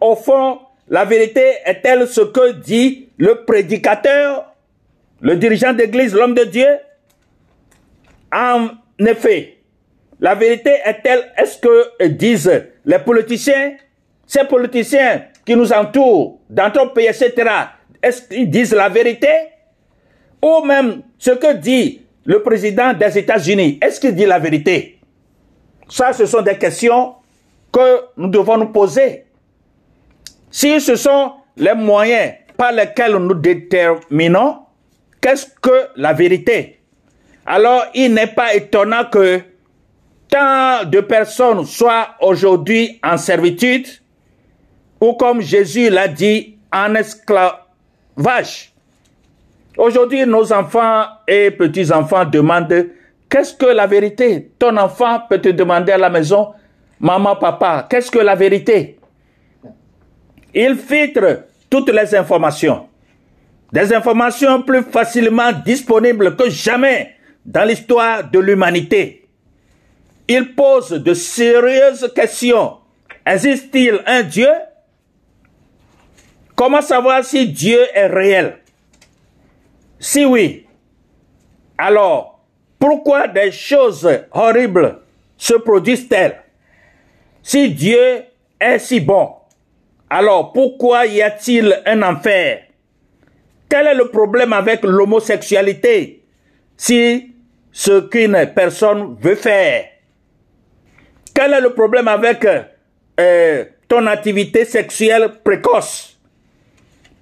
Au 0.00 0.16
fond, 0.16 0.58
la 0.88 1.04
vérité 1.04 1.54
est-elle 1.64 2.06
ce 2.06 2.20
que 2.20 2.52
dit 2.52 3.08
le 3.16 3.44
prédicateur, 3.44 4.52
le 5.20 5.36
dirigeant 5.36 5.72
d'église, 5.72 6.14
l'homme 6.14 6.34
de 6.34 6.44
Dieu? 6.44 6.66
En 8.32 8.68
effet, 8.98 9.58
la 10.20 10.34
vérité 10.34 10.72
est-elle, 10.84 11.32
est-ce 11.36 11.58
que 11.58 12.06
disent 12.08 12.64
les 12.84 12.98
politiciens, 12.98 13.76
ces 14.26 14.44
politiciens 14.44 15.26
qui 15.46 15.56
nous 15.56 15.72
entourent 15.72 16.40
dans 16.50 16.70
ton 16.70 16.88
pays, 16.88 17.06
etc., 17.06 17.32
est-ce 18.02 18.22
qu'ils 18.22 18.50
disent 18.50 18.74
la 18.74 18.88
vérité? 18.88 19.28
Ou 20.42 20.62
même 20.64 21.02
ce 21.18 21.30
que 21.30 21.54
dit 21.54 22.03
le 22.24 22.42
président 22.42 22.92
des 22.92 23.18
États-Unis, 23.18 23.78
est-ce 23.82 24.00
qu'il 24.00 24.14
dit 24.14 24.26
la 24.26 24.38
vérité? 24.38 24.98
Ça, 25.88 26.12
ce 26.12 26.26
sont 26.26 26.42
des 26.42 26.56
questions 26.56 27.14
que 27.72 28.00
nous 28.16 28.28
devons 28.28 28.56
nous 28.56 28.68
poser. 28.68 29.24
Si 30.50 30.80
ce 30.80 30.96
sont 30.96 31.32
les 31.56 31.74
moyens 31.74 32.34
par 32.56 32.72
lesquels 32.72 33.16
nous 33.16 33.34
déterminons 33.34 34.60
qu'est-ce 35.20 35.46
que 35.60 35.88
la 35.96 36.12
vérité, 36.12 36.80
alors 37.44 37.84
il 37.94 38.14
n'est 38.14 38.28
pas 38.28 38.54
étonnant 38.54 39.04
que 39.04 39.40
tant 40.28 40.84
de 40.84 41.00
personnes 41.00 41.64
soient 41.66 42.14
aujourd'hui 42.20 42.98
en 43.02 43.16
servitude 43.16 43.86
ou 45.00 45.14
comme 45.14 45.40
Jésus 45.40 45.90
l'a 45.90 46.08
dit, 46.08 46.56
en 46.72 46.94
esclavage. 46.94 48.73
Aujourd'hui, 49.76 50.24
nos 50.24 50.52
enfants 50.52 51.04
et 51.26 51.50
petits-enfants 51.50 52.24
demandent 52.24 52.90
qu'est-ce 53.28 53.54
que 53.54 53.66
la 53.66 53.86
vérité? 53.86 54.52
Ton 54.58 54.76
enfant 54.76 55.22
peut 55.28 55.40
te 55.40 55.48
demander 55.48 55.92
à 55.92 55.98
la 55.98 56.10
maison, 56.10 56.52
maman, 57.00 57.34
papa, 57.36 57.86
qu'est-ce 57.90 58.10
que 58.10 58.20
la 58.20 58.36
vérité 58.36 58.98
Il 60.54 60.76
filtre 60.76 61.44
toutes 61.68 61.90
les 61.90 62.14
informations. 62.14 62.86
Des 63.72 63.92
informations 63.92 64.62
plus 64.62 64.82
facilement 64.82 65.50
disponibles 65.64 66.36
que 66.36 66.48
jamais 66.48 67.16
dans 67.44 67.66
l'histoire 67.66 68.30
de 68.30 68.38
l'humanité. 68.38 69.26
Il 70.28 70.54
pose 70.54 70.90
de 70.90 71.14
sérieuses 71.14 72.12
questions. 72.14 72.74
Existe-t-il 73.26 74.00
un 74.06 74.22
Dieu? 74.22 74.48
Comment 76.54 76.80
savoir 76.80 77.24
si 77.24 77.48
Dieu 77.48 77.80
est 77.92 78.06
réel? 78.06 78.58
Si 80.04 80.22
oui, 80.22 80.66
alors 81.78 82.44
pourquoi 82.78 83.26
des 83.26 83.50
choses 83.50 84.06
horribles 84.32 84.98
se 85.38 85.54
produisent-elles? 85.54 86.42
Si 87.42 87.70
Dieu 87.70 88.24
est 88.60 88.78
si 88.80 89.00
bon, 89.00 89.30
alors 90.10 90.52
pourquoi 90.52 91.06
y 91.06 91.22
a-t-il 91.22 91.80
un 91.86 92.02
enfer? 92.02 92.64
Quel 93.66 93.86
est 93.86 93.94
le 93.94 94.10
problème 94.10 94.52
avec 94.52 94.82
l'homosexualité 94.82 96.22
si 96.76 97.34
ce 97.72 98.00
qu'une 98.00 98.52
personne 98.54 99.16
veut 99.18 99.36
faire? 99.36 99.86
Quel 101.34 101.54
est 101.54 101.62
le 101.62 101.72
problème 101.72 102.08
avec 102.08 102.46
euh, 103.18 103.64
ton 103.88 104.06
activité 104.06 104.66
sexuelle 104.66 105.30
précoce? 105.42 106.20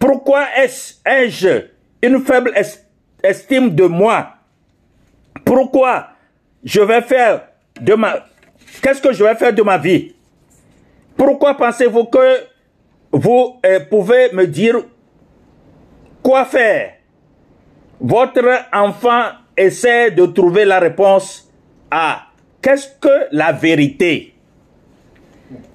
Pourquoi 0.01 0.47
ai-je 0.57 1.72
une 2.03 2.21
faible 2.21 2.53
estime 3.23 3.75
de 3.75 3.85
moi. 3.85 4.35
Pourquoi 5.45 6.09
je 6.65 6.81
vais 6.81 7.03
faire 7.03 7.49
de 7.81 7.95
ma... 7.95 8.27
Qu'est-ce 8.83 9.01
que 9.01 9.13
je 9.13 9.23
vais 9.23 9.35
faire 9.35 9.55
de 9.55 9.63
ma 9.63 9.79
vie? 9.79 10.15
Pourquoi 11.17 11.57
pensez-vous 11.57 12.05
que 12.05 12.45
vous 13.13 13.61
euh, 13.65 13.81
pouvez 13.89 14.33
me 14.33 14.47
dire 14.47 14.77
quoi 16.23 16.45
faire? 16.45 16.95
Votre 18.01 18.67
enfant 18.73 19.23
essaie 19.57 20.11
de 20.11 20.27
trouver 20.27 20.65
la 20.65 20.81
réponse 20.81 21.49
à 21.91 22.27
qu'est-ce 22.61 22.89
que 23.01 23.29
la 23.31 23.53
vérité? 23.53 24.35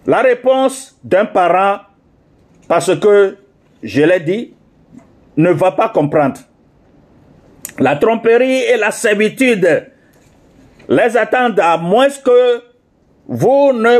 La 0.05 0.21
réponse 0.21 0.97
d'un 1.03 1.25
parent, 1.25 1.81
parce 2.67 2.97
que 2.99 3.37
je 3.83 4.01
l'ai 4.01 4.19
dit, 4.19 4.53
ne 5.37 5.51
va 5.51 5.71
pas 5.71 5.89
comprendre. 5.89 6.41
La 7.79 7.95
tromperie 7.95 8.63
et 8.63 8.77
la 8.77 8.91
servitude 8.91 9.91
les 10.89 11.15
attendent 11.17 11.59
à 11.59 11.77
moins 11.77 12.09
que 12.09 12.63
vous 13.27 13.73
ne 13.73 13.99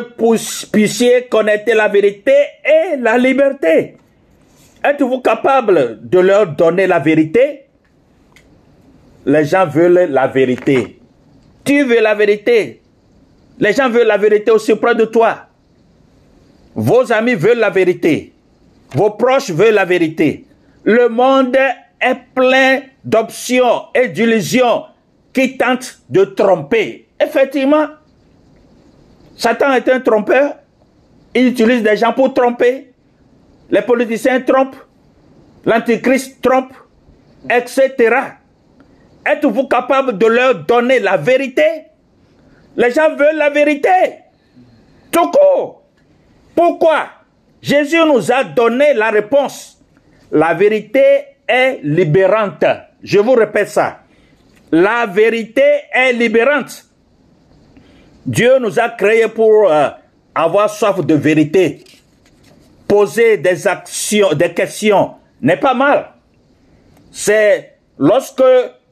puissiez 0.72 1.28
connaître 1.28 1.72
la 1.76 1.88
vérité 1.88 2.34
et 2.66 2.98
la 2.98 3.18
liberté. 3.18 3.98
Êtes-vous 4.84 5.22
capable 5.22 6.00
de 6.02 6.20
leur 6.20 6.48
donner 6.48 6.88
la 6.88 7.00
vérité? 7.00 7.66
Les 9.26 9.46
gens 9.46 9.68
veulent 9.68 10.08
la 10.10 10.28
vérité. 10.28 11.00
Tu 11.66 11.84
veux 11.84 12.00
la 12.00 12.16
vérité. 12.16 12.82
Les 13.60 13.74
gens 13.74 13.90
veulent 13.90 14.08
la 14.08 14.18
vérité 14.18 14.52
aussi 14.52 14.74
près 14.76 14.96
de 14.96 15.06
toi. 15.06 15.48
Vos 16.74 17.12
amis 17.12 17.36
veulent 17.36 17.60
la 17.60 17.70
vérité. 17.70 18.32
Vos 18.94 19.12
proches 19.12 19.50
veulent 19.50 19.74
la 19.74 19.84
vérité. 19.84 20.47
Le 20.88 21.10
monde 21.10 21.58
est 22.00 22.16
plein 22.34 22.80
d'options 23.04 23.88
et 23.94 24.08
d'illusions 24.08 24.86
qui 25.34 25.58
tentent 25.58 26.00
de 26.10 26.24
tromper. 26.24 27.10
Effectivement, 27.22 27.88
Satan 29.36 29.74
est 29.74 29.90
un 29.90 30.00
trompeur. 30.00 30.56
Il 31.36 31.48
utilise 31.48 31.84
des 31.84 31.98
gens 31.98 32.14
pour 32.14 32.34
tromper. 32.34 32.94
Les 33.70 33.82
politiciens 33.82 34.40
trompent. 34.40 34.78
L'antichrist 35.66 36.42
trompe, 36.42 36.72
etc. 37.50 38.16
Êtes-vous 39.26 39.68
capable 39.68 40.18
de 40.18 40.26
leur 40.26 40.56
donner 40.64 41.00
la 41.00 41.18
vérité? 41.18 41.88
Les 42.78 42.92
gens 42.92 43.14
veulent 43.14 43.36
la 43.36 43.50
vérité. 43.50 43.90
Tout 45.12 45.32
court. 45.32 45.82
Pourquoi? 46.56 47.10
Jésus 47.62 48.00
nous 48.06 48.32
a 48.32 48.46
donné 48.46 48.94
la 48.94 49.10
réponse. 49.10 49.77
La 50.32 50.54
vérité 50.54 51.04
est 51.48 51.80
libérante. 51.84 52.66
Je 53.02 53.20
vous 53.20 53.34
répète 53.34 53.70
ça. 53.70 54.00
La 54.72 55.06
vérité 55.06 55.62
est 55.94 56.14
libérante. 56.14 56.86
Dieu 58.26 58.60
nous 58.60 58.78
a 58.80 58.90
créés 58.90 59.30
pour 59.30 59.72
euh, 59.72 59.90
avoir 60.36 60.70
soif 60.70 61.06
de 61.06 61.16
vérité. 61.16 61.84
Poser 62.88 63.38
des 63.38 63.68
actions, 63.68 64.34
des 64.34 64.54
questions 64.54 65.12
n'est 65.42 65.58
pas 65.58 65.74
mal. 65.74 66.10
C'est 67.12 67.78
lorsque 67.98 68.44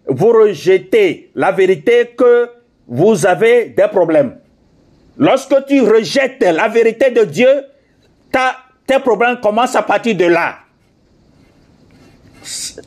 vous 0.08 0.30
rejetez 0.32 1.32
la 1.36 1.52
vérité 1.52 2.14
que 2.18 2.50
vous 2.88 3.26
avez 3.26 3.66
des 3.66 3.88
problèmes. 3.88 4.38
Lorsque 5.18 5.66
tu 5.66 5.82
rejettes 5.82 6.42
la 6.42 6.68
vérité 6.68 7.10
de 7.12 7.24
Dieu, 7.24 7.66
tes 8.86 9.00
problèmes 9.00 9.40
commencent 9.42 9.76
à 9.76 9.82
partir 9.82 10.16
de 10.16 10.26
là. 10.26 10.60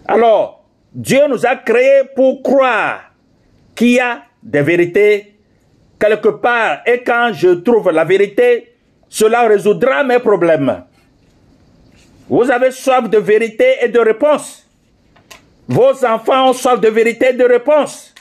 Alors, 0.07 0.64
Dieu 0.92 1.27
nous 1.29 1.44
a 1.47 1.57
créés 1.57 2.05
pour 2.14 2.42
croire 2.42 3.12
qu'il 3.75 3.92
y 3.92 4.01
a 4.01 4.23
des 4.42 4.62
vérités 4.62 5.35
quelque 5.99 6.29
part. 6.29 6.81
Et 6.87 7.03
quand 7.03 7.31
je 7.33 7.51
trouve 7.51 7.90
la 7.90 8.05
vérité, 8.05 8.75
cela 9.09 9.49
résoudra 9.49 10.05
mes 10.05 10.18
problèmes. 10.18 10.85
Vous 12.29 12.51
avez 12.51 12.71
soif 12.71 13.09
de 13.09 13.18
vérité 13.18 13.77
et 13.83 13.88
de 13.88 13.99
réponse. 13.99 14.66
Vos 15.66 16.05
enfants 16.05 16.51
ont 16.51 16.53
soif 16.53 16.81
de 16.81 16.88
vérité 16.88 17.31
et 17.31 17.33
de 17.35 17.44
réponse. 17.44 18.14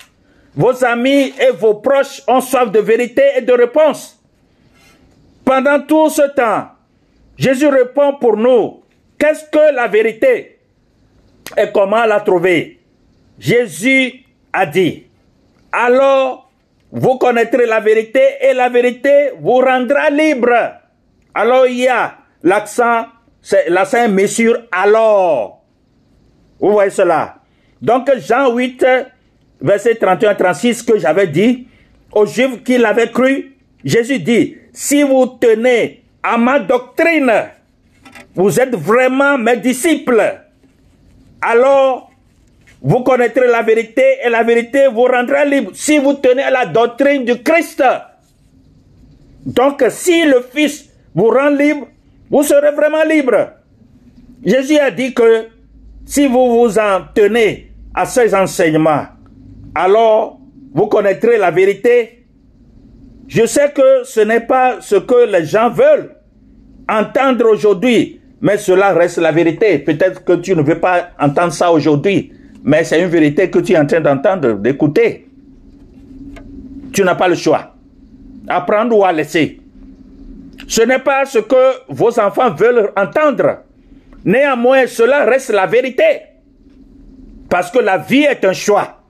Vos 0.56 0.84
amis 0.84 1.34
et 1.40 1.52
vos 1.52 1.76
proches 1.76 2.22
ont 2.28 2.42
soif 2.42 2.72
de 2.72 2.80
vérité 2.80 3.22
et 3.38 3.42
de 3.42 3.54
réponse. 3.54 4.20
Pendant 5.46 5.80
tout 5.82 6.10
ce 6.10 6.24
temps, 6.34 6.70
Jésus 7.38 7.68
répond 7.68 8.16
pour 8.16 8.36
nous, 8.36 8.84
qu'est-ce 9.20 9.46
que 9.50 9.74
la 9.74 9.88
vérité? 9.88 10.57
Et 11.56 11.72
comment 11.74 12.06
la 12.06 12.20
trouver 12.20 12.80
Jésus 13.40 14.24
a 14.52 14.66
dit, 14.66 15.06
alors 15.72 16.50
vous 16.92 17.18
connaîtrez 17.18 17.66
la 17.66 17.80
vérité 17.80 18.22
et 18.42 18.54
la 18.54 18.70
vérité 18.70 19.32
vous 19.40 19.58
rendra 19.58 20.10
libre. 20.10 20.56
Alors 21.34 21.68
il 21.68 21.80
y 21.80 21.88
a 21.88 22.18
l'accent, 22.44 23.06
c'est 23.42 23.70
l'accent 23.70 24.10
met 24.10 24.28
sur 24.28 24.58
alors. 24.72 25.62
Vous 26.60 26.72
voyez 26.72 26.90
cela. 26.90 27.36
Donc 27.82 28.10
Jean 28.18 28.52
8, 28.56 28.86
verset 29.62 29.94
31-36 29.94 30.84
que 30.86 30.98
j'avais 30.98 31.28
dit 31.28 31.68
aux 32.12 32.26
Juifs 32.26 32.64
qui 32.64 32.78
l'avaient 32.78 33.12
cru, 33.12 33.56
Jésus 33.84 34.20
dit, 34.20 34.58
si 34.74 35.04
vous 35.04 35.38
tenez 35.40 36.04
à 36.24 36.38
ma 36.38 36.60
doctrine, 36.60 37.32
vous 38.34 38.60
êtes 38.60 38.76
vraiment 38.76 39.38
mes 39.38 39.58
disciples, 39.58 40.42
alors 41.42 42.12
vous 42.82 43.02
connaîtrez 43.02 43.48
la 43.48 43.64
vérité 43.64 44.04
et 44.24 44.30
la 44.30 44.44
vérité 44.44 44.88
vous 44.88 45.04
rendra 45.04 45.46
libre 45.46 45.72
si 45.74 45.98
vous 45.98 46.14
tenez 46.14 46.44
à 46.44 46.52
la 46.52 46.66
doctrine 46.66 47.26
du 47.26 47.42
Christ. 47.42 47.84
Donc 49.46 49.84
si 49.90 50.26
le 50.26 50.46
Fils 50.54 50.90
vous 51.16 51.30
rend 51.30 51.50
libre, 51.50 51.88
vous 52.30 52.44
serez 52.44 52.72
vraiment 52.72 53.04
libre. 53.04 53.52
Jésus 54.46 54.78
a 54.78 54.92
dit 54.92 55.14
que 55.14 55.48
si 56.06 56.28
vous 56.28 56.60
vous 56.60 56.78
en 56.78 57.02
tenez 57.14 57.72
à 57.94 58.06
ces 58.06 58.34
enseignements, 58.36 59.06
alors 59.74 60.40
vous 60.74 60.88
connaîtrez 60.88 61.38
la 61.38 61.52
vérité. 61.52 62.26
Je 63.28 63.46
sais 63.46 63.72
que 63.72 64.04
ce 64.04 64.22
n'est 64.22 64.42
pas 64.42 64.78
ce 64.80 64.96
que 64.96 65.26
les 65.26 65.46
gens 65.46 65.70
veulent 65.70 66.16
entendre 66.90 67.50
aujourd'hui, 67.50 68.22
mais 68.42 68.58
cela 68.58 68.94
reste 68.94 69.18
la 69.18 69.32
vérité. 69.32 69.80
Peut-être 69.80 70.24
que 70.24 70.34
tu 70.34 70.56
ne 70.56 70.62
veux 70.62 70.80
pas 70.80 71.10
entendre 71.20 71.54
ça 71.54 71.72
aujourd'hui, 71.72 72.32
mais 72.64 72.84
c'est 72.84 73.02
une 73.02 73.08
vérité 73.08 73.50
que 73.50 73.60
tu 73.60 73.74
es 73.74 73.78
en 73.78 73.86
train 73.86 74.02
d'entendre, 74.02 74.54
d'écouter. 74.54 75.28
Tu 76.94 77.04
n'as 77.04 77.16
pas 77.16 77.28
le 77.28 77.36
choix. 77.36 77.74
Apprendre 78.48 78.98
ou 78.98 79.04
à 79.04 79.12
laisser. 79.12 79.60
Ce 80.68 80.82
n'est 80.82 81.00
pas 81.00 81.26
ce 81.26 81.40
que 81.40 81.56
vos 81.90 82.20
enfants 82.20 82.54
veulent 82.54 82.92
entendre. 82.96 83.60
Néanmoins, 84.26 84.88
cela 84.88 85.26
reste 85.26 85.52
la 85.52 85.66
vérité. 85.66 86.04
Parce 87.50 87.72
que 87.72 87.80
la 87.80 87.98
vie 87.98 88.24
est 88.24 88.44
un 88.46 88.54
choix. 88.54 89.02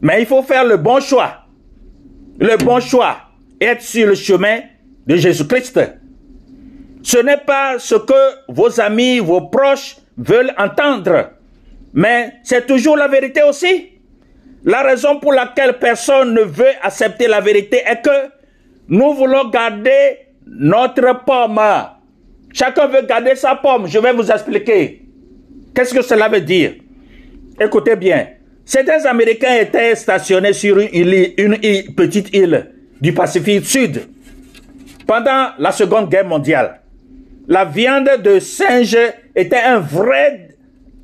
Mais 0.00 0.20
il 0.20 0.26
faut 0.26 0.42
faire 0.42 0.64
le 0.64 0.76
bon 0.76 1.00
choix. 1.00 1.46
Le 2.38 2.56
bon 2.62 2.80
choix. 2.80 3.16
Être 3.60 3.82
sur 3.82 4.06
le 4.06 4.14
chemin 4.14 4.60
de 5.06 5.16
Jésus-Christ. 5.16 5.80
Ce 7.04 7.18
n'est 7.18 7.36
pas 7.36 7.78
ce 7.78 7.96
que 7.96 8.14
vos 8.48 8.80
amis, 8.80 9.18
vos 9.18 9.42
proches 9.42 9.98
veulent 10.16 10.54
entendre, 10.56 11.32
mais 11.92 12.32
c'est 12.42 12.66
toujours 12.66 12.96
la 12.96 13.08
vérité 13.08 13.42
aussi. 13.42 13.90
La 14.64 14.82
raison 14.82 15.20
pour 15.20 15.34
laquelle 15.34 15.78
personne 15.78 16.32
ne 16.32 16.40
veut 16.40 16.72
accepter 16.82 17.28
la 17.28 17.42
vérité 17.42 17.82
est 17.86 18.00
que 18.00 18.30
nous 18.88 19.12
voulons 19.12 19.50
garder 19.50 20.16
notre 20.46 21.24
pomme. 21.26 21.60
Chacun 22.54 22.86
veut 22.86 23.02
garder 23.02 23.34
sa 23.34 23.54
pomme. 23.56 23.86
Je 23.86 23.98
vais 23.98 24.14
vous 24.14 24.30
expliquer. 24.30 25.02
Qu'est-ce 25.74 25.92
que 25.92 26.00
cela 26.00 26.30
veut 26.30 26.40
dire? 26.40 26.72
Écoutez 27.60 27.96
bien. 27.96 28.28
Certains 28.64 29.04
Américains 29.04 29.56
étaient 29.56 29.94
stationnés 29.94 30.54
sur 30.54 30.78
une, 30.78 31.58
petite 31.94 32.34
île 32.34 32.70
du 32.98 33.12
Pacifique 33.12 33.66
Sud 33.66 34.08
pendant 35.06 35.48
la 35.58 35.70
Seconde 35.70 36.08
Guerre 36.08 36.24
mondiale. 36.24 36.80
La 37.46 37.66
viande 37.66 38.22
de 38.22 38.38
singe 38.38 38.96
était 39.36 39.60
un 39.60 39.78
vrai 39.78 40.48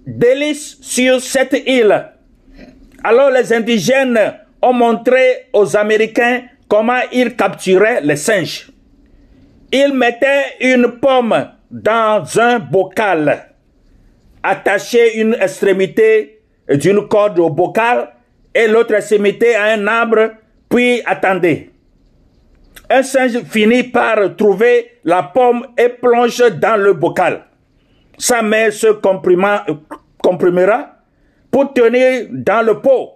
délice 0.06 0.78
sur 0.80 1.20
cette 1.20 1.62
île. 1.66 2.06
Alors 3.04 3.30
les 3.30 3.52
indigènes 3.52 4.18
ont 4.62 4.72
montré 4.72 5.48
aux 5.52 5.76
Américains 5.76 6.42
comment 6.66 7.00
ils 7.12 7.36
capturaient 7.36 8.00
les 8.00 8.16
singes. 8.16 8.70
Ils 9.72 9.92
mettaient 9.92 10.44
une 10.60 10.98
pomme 11.00 11.50
dans 11.70 12.24
un 12.40 12.58
bocal, 12.58 13.48
attachaient 14.42 15.18
une 15.18 15.34
extrémité 15.34 16.40
d'une 16.68 17.06
corde 17.06 17.38
au 17.38 17.50
bocal 17.50 18.08
et 18.54 18.66
l'autre 18.66 18.94
extrémité 18.94 19.54
à 19.54 19.64
un 19.64 19.86
arbre, 19.86 20.30
puis 20.68 21.02
attendaient. 21.04 21.69
Un 22.92 23.04
singe 23.04 23.44
finit 23.44 23.84
par 23.84 24.36
trouver 24.36 24.98
la 25.04 25.22
pomme 25.22 25.64
et 25.78 25.88
plonge 25.88 26.42
dans 26.58 26.76
le 26.76 26.92
bocal. 26.92 27.44
Sa 28.18 28.42
main 28.42 28.72
se 28.72 28.88
comprimera 28.88 29.64
pour 31.52 31.72
tenir 31.72 32.26
dans 32.30 32.66
le 32.66 32.80
pot, 32.80 33.12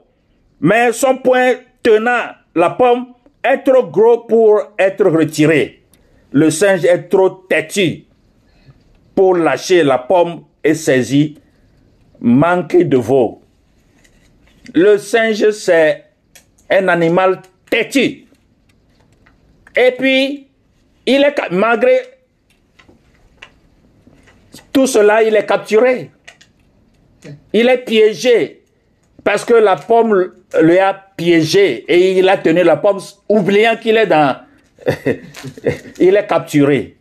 mais 0.60 0.92
son 0.92 1.16
poing 1.16 1.54
tenant 1.82 2.30
la 2.54 2.70
pomme 2.70 3.14
est 3.42 3.58
trop 3.58 3.84
gros 3.88 4.18
pour 4.18 4.62
être 4.78 5.06
retiré. 5.06 5.82
Le 6.30 6.50
singe 6.50 6.84
est 6.84 7.08
trop 7.08 7.30
têtu 7.30 8.04
pour 9.14 9.34
lâcher 9.36 9.82
la 9.82 9.98
pomme 9.98 10.44
et 10.62 10.74
saisir. 10.74 11.30
Manque 12.20 12.76
de 12.76 12.96
veau. 12.96 13.42
Le 14.72 14.96
singe, 14.98 15.50
c'est 15.50 16.04
un 16.70 16.88
animal 16.88 17.42
têtu. 17.68 18.23
Et 19.76 19.90
puis, 19.92 20.48
il 21.06 21.22
est, 21.22 21.34
malgré 21.50 22.00
tout 24.72 24.86
cela, 24.86 25.22
il 25.22 25.34
est 25.34 25.46
capturé. 25.46 26.10
Il 27.52 27.68
est 27.68 27.78
piégé 27.78 28.62
parce 29.22 29.44
que 29.44 29.54
la 29.54 29.76
pomme 29.76 30.32
lui 30.60 30.78
a 30.78 30.94
piégé 31.16 31.84
et 31.88 32.18
il 32.18 32.28
a 32.28 32.36
tenu 32.36 32.62
la 32.62 32.76
pomme 32.76 33.00
oubliant 33.28 33.76
qu'il 33.76 33.96
est 33.96 34.06
dans... 34.06 34.36
il 35.98 36.16
est 36.16 36.26
capturé. 36.26 36.96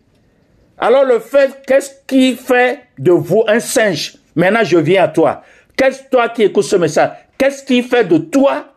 Alors 0.77 1.03
le 1.03 1.19
fait, 1.19 1.61
qu'est-ce 1.67 1.91
qui 2.07 2.35
fait 2.35 2.79
de 2.97 3.11
vous 3.11 3.43
un 3.47 3.59
singe? 3.59 4.15
Maintenant, 4.35 4.63
je 4.63 4.77
viens 4.77 5.03
à 5.03 5.07
toi. 5.07 5.43
Qu'est-ce 5.75 6.03
toi 6.09 6.29
qui 6.29 6.43
écoutes 6.43 6.63
ce 6.63 6.75
message? 6.75 7.11
Qu'est-ce 7.37 7.63
qui 7.63 7.81
fait 7.83 8.05
de 8.05 8.17
toi, 8.17 8.73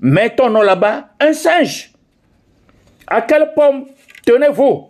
mets 0.00 0.30
ton 0.30 0.50
nom 0.50 0.62
là-bas, 0.62 1.08
un 1.20 1.32
singe? 1.32 1.93
À 3.06 3.22
quelle 3.22 3.52
pomme 3.54 3.86
tenez-vous? 4.24 4.88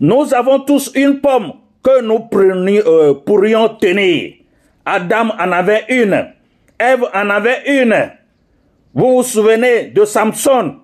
Nous 0.00 0.34
avons 0.34 0.60
tous 0.60 0.90
une 0.94 1.20
pomme 1.20 1.52
que 1.82 2.00
nous 2.02 2.28
euh, 2.32 3.14
pourrions 3.24 3.68
tenir. 3.76 4.34
Adam 4.84 5.30
en 5.38 5.52
avait 5.52 5.84
une. 5.88 6.32
Ève 6.78 7.04
en 7.14 7.30
avait 7.30 7.62
une. 7.82 8.12
Vous 8.94 9.16
vous 9.16 9.22
souvenez 9.22 9.86
de 9.86 10.04
Samson? 10.04 10.76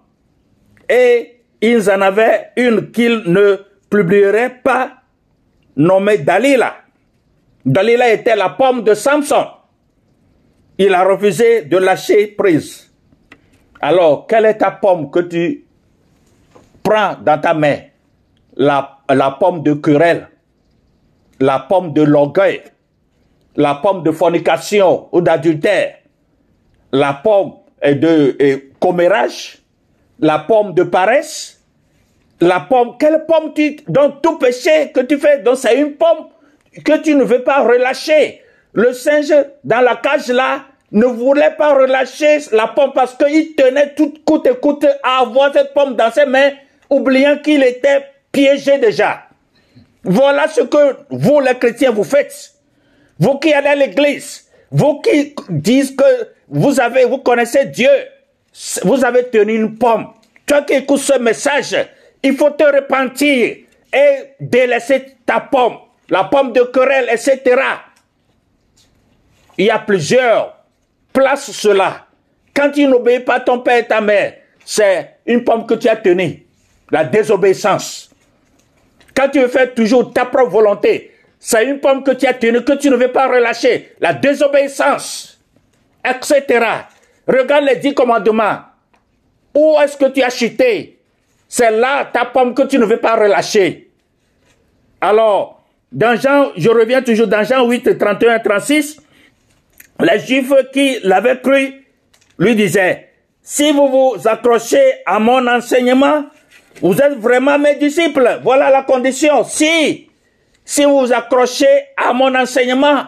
Et 0.89 1.41
ils 1.61 1.91
en 1.91 2.01
avaient 2.01 2.51
une 2.57 2.91
qu'ils 2.91 3.23
ne 3.27 3.57
publieraient 3.89 4.61
pas, 4.63 4.93
nommée 5.77 6.19
Dalila. 6.19 6.75
Dalila 7.65 8.13
était 8.13 8.37
la 8.37 8.51
pomme 8.51 8.83
de 8.83 8.95
Samson. 8.95 9.47
Il 10.79 10.95
a 10.95 11.05
refusé 11.05 11.63
de 11.63 11.77
lâcher 11.77 12.29
prise. 12.29 12.91
Alors, 13.81 14.27
quelle 14.27 14.47
est 14.47 14.59
ta 14.59 14.71
pomme 14.71 15.11
que 15.11 15.21
tu 15.21 15.65
prends 16.83 17.15
dans 17.25 17.41
ta 17.41 17.55
main 17.55 17.79
la, 18.57 18.99
la 19.09 19.31
pomme 19.33 19.63
de 19.63 19.75
querelle, 19.75 20.29
la 21.41 21.59
pomme 21.61 21.93
de 21.93 22.03
l'orgueil, 22.03 22.63
la 23.57 23.77
pomme 23.77 24.03
de 24.03 24.11
fornication 24.11 25.09
ou 25.13 25.21
d'adultère, 25.21 25.97
la 26.93 27.15
pomme 27.15 27.55
de 27.83 28.71
commérage, 28.79 29.59
la 30.21 30.39
pomme 30.39 30.75
de 30.75 30.83
paresse, 30.83 31.61
la 32.41 32.61
pomme, 32.61 32.97
quelle 32.99 33.25
pomme 33.27 33.53
tu, 33.55 33.77
dans 33.89 34.11
tout 34.11 34.39
péché 34.39 34.91
que 34.95 35.01
tu 35.01 35.19
fais, 35.19 35.39
donc 35.39 35.57
c'est 35.57 35.79
une 35.79 35.93
pomme 35.95 36.29
que 36.85 37.01
tu 37.03 37.15
ne 37.15 37.25
veux 37.25 37.43
pas 37.43 37.63
relâcher. 37.63 38.43
Le 38.73 38.93
singe, 38.93 39.33
dans 39.65 39.81
la 39.81 39.97
cage 39.97 40.29
là, 40.29 40.65
ne 40.91 41.07
voulait 41.07 41.55
pas 41.57 41.75
relâcher 41.75 42.39
la 42.53 42.69
pomme 42.69 42.93
parce 42.95 43.15
qu'il 43.17 43.55
tenait 43.55 43.95
tout 43.95 44.13
coûte 44.25 44.47
et 44.47 44.55
coûte 44.55 44.87
à 45.03 45.21
avoir 45.21 45.53
cette 45.53 45.73
pomme 45.75 45.95
dans 45.97 46.11
ses 46.11 46.27
mains, 46.27 46.51
oubliant 46.93 47.39
qu'il 47.39 47.63
était 47.63 48.05
piégé 48.31 48.79
déjà. 48.79 49.25
Voilà 50.05 50.47
ce 50.49 50.61
que 50.61 50.97
vous, 51.11 51.41
les 51.41 51.55
chrétiens, 51.55 51.91
vous 51.91 52.05
faites. 52.05 52.53
Vous 53.19 53.39
qui 53.39 53.53
allez 53.53 53.69
à 53.69 53.75
l'église, 53.75 54.49
vous 54.71 55.01
qui 55.01 55.35
dites 55.49 55.97
que 55.97 56.05
vous 56.49 56.81
avez, 56.81 57.05
vous 57.05 57.19
connaissez 57.19 57.67
Dieu, 57.67 57.91
vous 58.83 59.05
avez 59.05 59.25
tenu 59.25 59.55
une 59.55 59.79
pomme. 59.79 60.09
Toi 60.47 60.63
qui 60.63 60.75
écoutes 60.75 61.01
ce 61.01 61.19
message, 61.19 61.77
il 62.23 62.37
faut 62.37 62.51
te 62.51 62.65
repentir 62.65 63.57
et 63.93 64.17
délaisser 64.41 65.17
ta 65.25 65.41
pomme, 65.41 65.79
la 66.09 66.25
pomme 66.25 66.53
de 66.53 66.63
querelle, 66.63 67.09
etc. 67.11 67.61
Il 69.57 69.67
y 69.67 69.71
a 69.71 69.79
plusieurs. 69.79 70.59
Place 71.13 71.51
cela. 71.53 72.07
Quand 72.55 72.71
tu 72.71 72.87
n'obéis 72.87 73.21
pas 73.21 73.39
ton 73.41 73.61
père 73.61 73.77
et 73.77 73.87
ta 73.87 74.01
mère, 74.01 74.35
c'est 74.65 75.17
une 75.27 75.45
pomme 75.45 75.67
que 75.67 75.75
tu 75.75 75.89
as 75.89 75.97
tenue. 75.97 76.47
La 76.91 77.05
désobéissance. 77.05 78.11
Quand 79.15 79.29
tu 79.29 79.41
veux 79.41 79.49
faire 79.49 79.73
toujours 79.75 80.13
ta 80.13 80.25
propre 80.25 80.51
volonté, 80.51 81.13
c'est 81.39 81.67
une 81.67 81.81
pomme 81.81 82.03
que 82.03 82.13
tu 82.13 82.27
as 82.27 82.35
tenue, 82.35 82.63
que 82.63 82.75
tu 82.75 82.89
ne 82.91 82.97
veux 82.97 83.13
pas 83.13 83.29
relâcher. 83.29 83.95
La 84.01 84.13
désobéissance, 84.15 85.41
etc. 86.05 86.65
Regarde 87.27 87.65
les 87.65 87.77
dix 87.77 87.95
commandements. 87.95 88.61
Où 89.55 89.77
est-ce 89.83 89.97
que 89.97 90.07
tu 90.07 90.23
as 90.23 90.31
chuté? 90.31 90.99
C'est 91.49 91.71
là 91.71 92.09
ta 92.11 92.25
pomme 92.25 92.55
que 92.55 92.63
tu 92.63 92.79
ne 92.79 92.85
veux 92.85 92.99
pas 92.99 93.17
relâcher. 93.17 93.91
Alors, 95.01 95.63
dans 95.91 96.19
Jean, 96.19 96.53
je 96.57 96.71
reviens 96.71 97.03
toujours 97.03 97.27
dans 97.27 97.45
Jean 97.45 97.69
8, 97.69 97.99
31 97.99 98.39
36, 98.39 99.01
les 100.01 100.19
Juifs 100.21 100.53
qui 100.73 100.99
l'avaient 101.03 101.41
cru 101.41 101.85
lui 102.39 102.57
disaient, 102.57 103.11
si 103.43 103.73
vous 103.73 103.89
vous 103.89 104.29
accrochez 104.29 105.03
à 105.05 105.19
mon 105.19 105.47
enseignement, 105.47 106.25
vous 106.81 106.97
êtes 107.01 107.15
vraiment 107.15 107.59
mes 107.59 107.77
disciples. 107.77 108.41
Voilà 108.43 108.71
la 108.71 108.83
condition. 108.83 109.45
Si, 109.45 110.09
si 110.65 110.85
vous 110.85 111.01
vous 111.01 111.13
accrochez 111.13 111.67
à 111.97 112.13
mon 112.13 112.35
enseignement, 112.35 113.07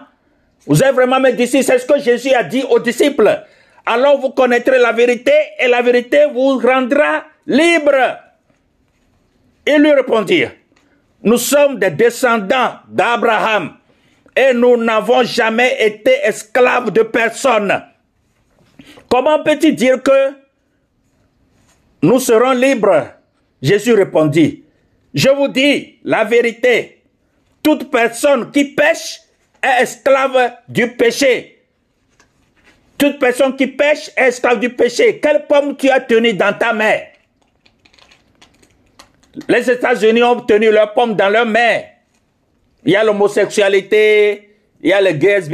vous 0.66 0.82
êtes 0.82 0.94
vraiment 0.94 1.20
mes 1.20 1.32
disciples. 1.32 1.64
C'est 1.64 1.78
ce 1.78 1.86
que 1.86 1.98
Jésus 1.98 2.32
a 2.32 2.42
dit 2.42 2.64
aux 2.68 2.78
disciples. 2.78 3.42
Alors 3.86 4.18
vous 4.20 4.30
connaîtrez 4.30 4.78
la 4.78 4.92
vérité 4.92 5.32
et 5.58 5.68
la 5.68 5.82
vérité 5.82 6.26
vous 6.32 6.58
rendra 6.58 7.24
libre. 7.46 8.18
Ils 9.66 9.78
lui 9.78 9.92
répondirent, 9.92 10.52
nous 11.22 11.38
sommes 11.38 11.78
des 11.78 11.90
descendants 11.90 12.76
d'Abraham 12.88 13.76
et 14.36 14.52
nous 14.52 14.76
n'avons 14.76 15.22
jamais 15.22 15.76
été 15.80 16.12
esclaves 16.24 16.90
de 16.90 17.02
personne. 17.02 17.82
Comment 19.08 19.42
peux-tu 19.42 19.72
dire 19.72 20.02
que 20.02 20.32
nous 22.02 22.18
serons 22.18 22.52
libres 22.52 23.06
Jésus 23.64 23.94
répondit, 23.94 24.62
je 25.14 25.30
vous 25.30 25.48
dis 25.48 25.98
la 26.04 26.22
vérité, 26.24 27.00
toute 27.62 27.90
personne 27.90 28.50
qui 28.50 28.64
pêche 28.66 29.22
est 29.62 29.82
esclave 29.82 30.56
du 30.68 30.92
péché. 30.92 31.62
Toute 32.98 33.18
personne 33.18 33.56
qui 33.56 33.66
pêche 33.68 34.10
est 34.18 34.28
esclave 34.28 34.60
du 34.60 34.68
péché. 34.68 35.18
Quelle 35.18 35.46
pomme 35.46 35.78
tu 35.78 35.88
as 35.88 36.00
tenue 36.00 36.34
dans 36.34 36.52
ta 36.52 36.74
main? 36.74 36.98
Les 39.48 39.70
États-Unis 39.70 40.22
ont 40.22 40.40
tenu 40.40 40.70
leur 40.70 40.92
pomme 40.92 41.14
dans 41.14 41.30
leur 41.30 41.46
main. 41.46 41.80
Il 42.84 42.92
y 42.92 42.96
a 42.96 43.02
l'homosexualité, 43.02 44.56
il 44.82 44.90
y 44.90 44.92
a 44.92 45.00
les 45.00 45.14
gays 45.14 45.48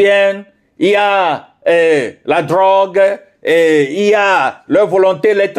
il 0.80 0.88
y 0.88 0.96
a 0.96 1.48
euh, 1.68 2.10
la 2.24 2.42
drogue, 2.42 3.00
il 3.46 4.08
y 4.08 4.14
a 4.14 4.64
leur 4.66 4.88
volonté, 4.88 5.32
les. 5.32 5.52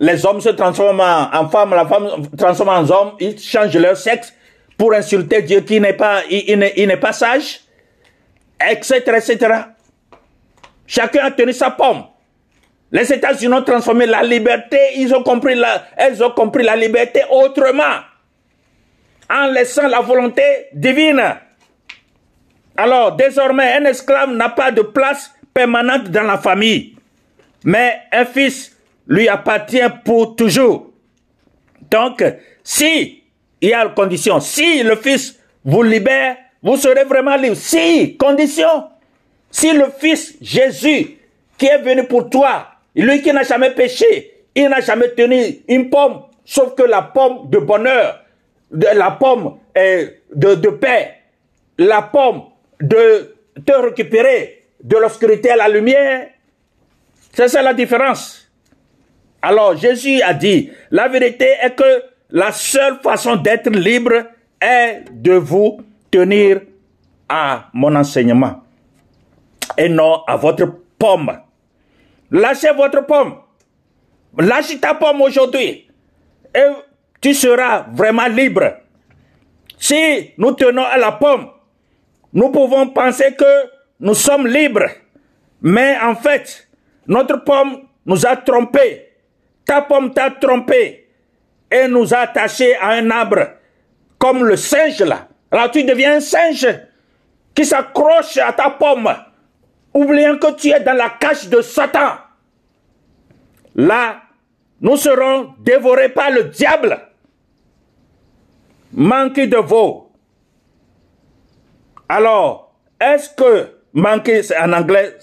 Les 0.00 0.24
hommes 0.24 0.40
se 0.40 0.50
transforment 0.50 1.28
en, 1.32 1.48
femmes, 1.48 1.70
la 1.74 1.86
femme 1.86 2.08
se 2.30 2.36
transforme 2.36 2.68
en 2.68 2.90
homme, 2.90 3.12
ils 3.18 3.38
changent 3.38 3.76
leur 3.76 3.96
sexe 3.96 4.32
pour 4.76 4.94
insulter 4.94 5.42
Dieu 5.42 5.60
qui 5.60 5.80
n'est 5.80 5.92
pas, 5.92 6.22
il 6.30 6.58
n'est 6.58 6.96
pas 6.96 7.12
sage, 7.12 7.60
etc., 8.64 9.00
etc. 9.16 9.54
Chacun 10.86 11.26
a 11.26 11.30
tenu 11.32 11.52
sa 11.52 11.70
pomme. 11.70 12.04
Les 12.90 13.12
États-Unis 13.12 13.52
ont 13.52 13.62
transformé 13.62 14.06
la 14.06 14.22
liberté, 14.22 14.78
ils 14.96 15.14
ont 15.14 15.22
compris 15.22 15.54
la, 15.54 15.84
elles 15.96 16.22
ont 16.22 16.30
compris 16.30 16.64
la 16.64 16.76
liberté 16.76 17.22
autrement, 17.28 17.82
en 19.28 19.46
laissant 19.48 19.88
la 19.88 20.00
volonté 20.00 20.42
divine. 20.72 21.22
Alors, 22.76 23.12
désormais, 23.12 23.74
un 23.74 23.84
esclave 23.84 24.30
n'a 24.30 24.48
pas 24.48 24.70
de 24.70 24.82
place 24.82 25.34
permanente 25.52 26.04
dans 26.04 26.22
la 26.22 26.38
famille, 26.38 26.96
mais 27.64 28.00
un 28.12 28.24
fils 28.24 28.77
lui 29.08 29.28
appartient 29.28 29.80
pour 30.04 30.36
toujours. 30.36 30.90
Donc, 31.90 32.22
si 32.62 33.24
il 33.60 33.70
y 33.70 33.72
a 33.72 33.84
une 33.84 33.94
condition, 33.94 34.38
si 34.40 34.82
le 34.82 34.96
fils 34.96 35.38
vous 35.64 35.82
libère, 35.82 36.36
vous 36.62 36.76
serez 36.76 37.04
vraiment 37.04 37.36
libre. 37.36 37.56
Si, 37.56 38.16
condition, 38.16 38.84
si 39.50 39.72
le 39.72 39.86
fils 39.98 40.36
Jésus 40.40 41.16
qui 41.56 41.66
est 41.66 41.78
venu 41.78 42.04
pour 42.04 42.28
toi, 42.30 42.66
lui 42.94 43.22
qui 43.22 43.32
n'a 43.32 43.42
jamais 43.42 43.70
péché, 43.70 44.44
il 44.54 44.68
n'a 44.68 44.80
jamais 44.80 45.10
tenu 45.10 45.60
une 45.68 45.88
pomme, 45.88 46.22
sauf 46.44 46.74
que 46.74 46.82
la 46.82 47.02
pomme 47.02 47.48
de 47.50 47.58
bonheur, 47.58 48.24
la 48.70 49.12
pomme 49.12 49.58
euh, 49.76 50.08
de, 50.34 50.54
de 50.54 50.68
paix, 50.68 51.14
la 51.78 52.02
pomme 52.02 52.42
de 52.80 53.34
te 53.64 53.72
récupérer 53.72 54.66
de 54.82 54.96
l'obscurité 54.96 55.50
à 55.50 55.56
la 55.56 55.68
lumière. 55.68 56.28
C'est 57.32 57.48
ça 57.48 57.62
la 57.62 57.74
différence. 57.74 58.47
Alors 59.40 59.76
Jésus 59.76 60.20
a 60.22 60.34
dit, 60.34 60.70
la 60.90 61.08
vérité 61.08 61.48
est 61.62 61.74
que 61.74 62.02
la 62.30 62.52
seule 62.52 62.98
façon 63.02 63.36
d'être 63.36 63.70
libre 63.70 64.24
est 64.60 65.04
de 65.10 65.32
vous 65.32 65.80
tenir 66.10 66.60
à 67.28 67.68
mon 67.72 67.94
enseignement 67.94 68.62
et 69.76 69.88
non 69.88 70.22
à 70.26 70.36
votre 70.36 70.66
pomme. 70.98 71.38
Lâchez 72.30 72.72
votre 72.72 73.06
pomme. 73.06 73.36
Lâche 74.38 74.78
ta 74.80 74.94
pomme 74.94 75.22
aujourd'hui 75.22 75.88
et 76.54 76.66
tu 77.20 77.34
seras 77.34 77.86
vraiment 77.92 78.26
libre. 78.26 78.74
Si 79.78 80.32
nous 80.36 80.52
tenons 80.52 80.84
à 80.84 80.96
la 80.98 81.12
pomme, 81.12 81.48
nous 82.32 82.50
pouvons 82.50 82.88
penser 82.88 83.34
que 83.38 83.44
nous 84.00 84.14
sommes 84.14 84.46
libres. 84.46 84.88
Mais 85.62 85.96
en 86.00 86.14
fait, 86.14 86.68
notre 87.06 87.42
pomme 87.44 87.82
nous 88.04 88.26
a 88.26 88.36
trompés. 88.36 89.07
Ta 89.68 89.82
pomme 89.82 90.14
t'a 90.14 90.30
trompé 90.30 91.06
et 91.70 91.88
nous 91.88 92.14
a 92.14 92.20
attachés 92.20 92.74
à 92.76 92.92
un 92.92 93.10
arbre, 93.10 93.50
comme 94.16 94.42
le 94.42 94.56
singe 94.56 95.02
là. 95.02 95.28
Alors 95.50 95.70
tu 95.70 95.84
deviens 95.84 96.16
un 96.16 96.20
singe 96.20 96.66
qui 97.54 97.66
s'accroche 97.66 98.38
à 98.38 98.54
ta 98.54 98.70
pomme, 98.70 99.14
oubliant 99.92 100.38
que 100.38 100.54
tu 100.54 100.70
es 100.70 100.80
dans 100.80 100.94
la 100.94 101.10
cage 101.10 101.50
de 101.50 101.60
Satan. 101.60 102.12
Là, 103.74 104.22
nous 104.80 104.96
serons 104.96 105.52
dévorés 105.58 106.08
par 106.08 106.30
le 106.30 106.44
diable. 106.44 106.98
Manqué 108.94 109.48
de 109.48 109.58
veau. 109.58 110.10
Alors, 112.08 112.74
est-ce 112.98 113.28
que 113.34 113.68
manquer 113.92 114.40
en 114.58 114.72
anglais, 114.72 115.18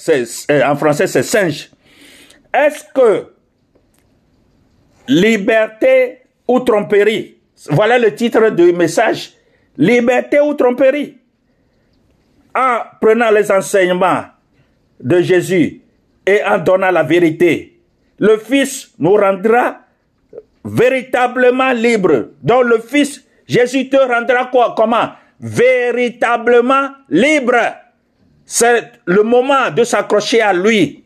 en 0.63 0.75
français, 0.75 1.07
c'est 1.07 1.23
singe. 1.23 1.71
Est-ce 2.53 2.83
que 2.93 3.34
liberté 5.07 6.19
ou 6.47 6.59
tromperie, 6.59 7.37
voilà 7.69 7.97
le 7.97 8.13
titre 8.13 8.49
du 8.49 8.73
message, 8.73 9.33
liberté 9.77 10.39
ou 10.39 10.53
tromperie, 10.53 11.17
en 12.55 12.79
prenant 13.01 13.31
les 13.31 13.51
enseignements 13.51 14.23
de 14.99 15.21
Jésus 15.21 15.81
et 16.25 16.43
en 16.43 16.57
donnant 16.57 16.91
la 16.91 17.03
vérité, 17.03 17.79
le 18.17 18.37
Fils 18.37 18.91
nous 18.97 19.15
rendra 19.15 19.79
véritablement 20.63 21.73
libres. 21.73 22.29
Donc 22.41 22.65
le 22.65 22.79
Fils, 22.79 23.23
Jésus 23.47 23.89
te 23.89 23.97
rendra 23.97 24.45
quoi? 24.45 24.73
Comment? 24.75 25.11
Véritablement 25.39 26.89
libre. 27.09 27.57
C'est 28.45 28.91
le 29.05 29.23
moment 29.23 29.69
de 29.75 29.83
s'accrocher 29.83 30.41
à 30.41 30.53
lui 30.53 31.03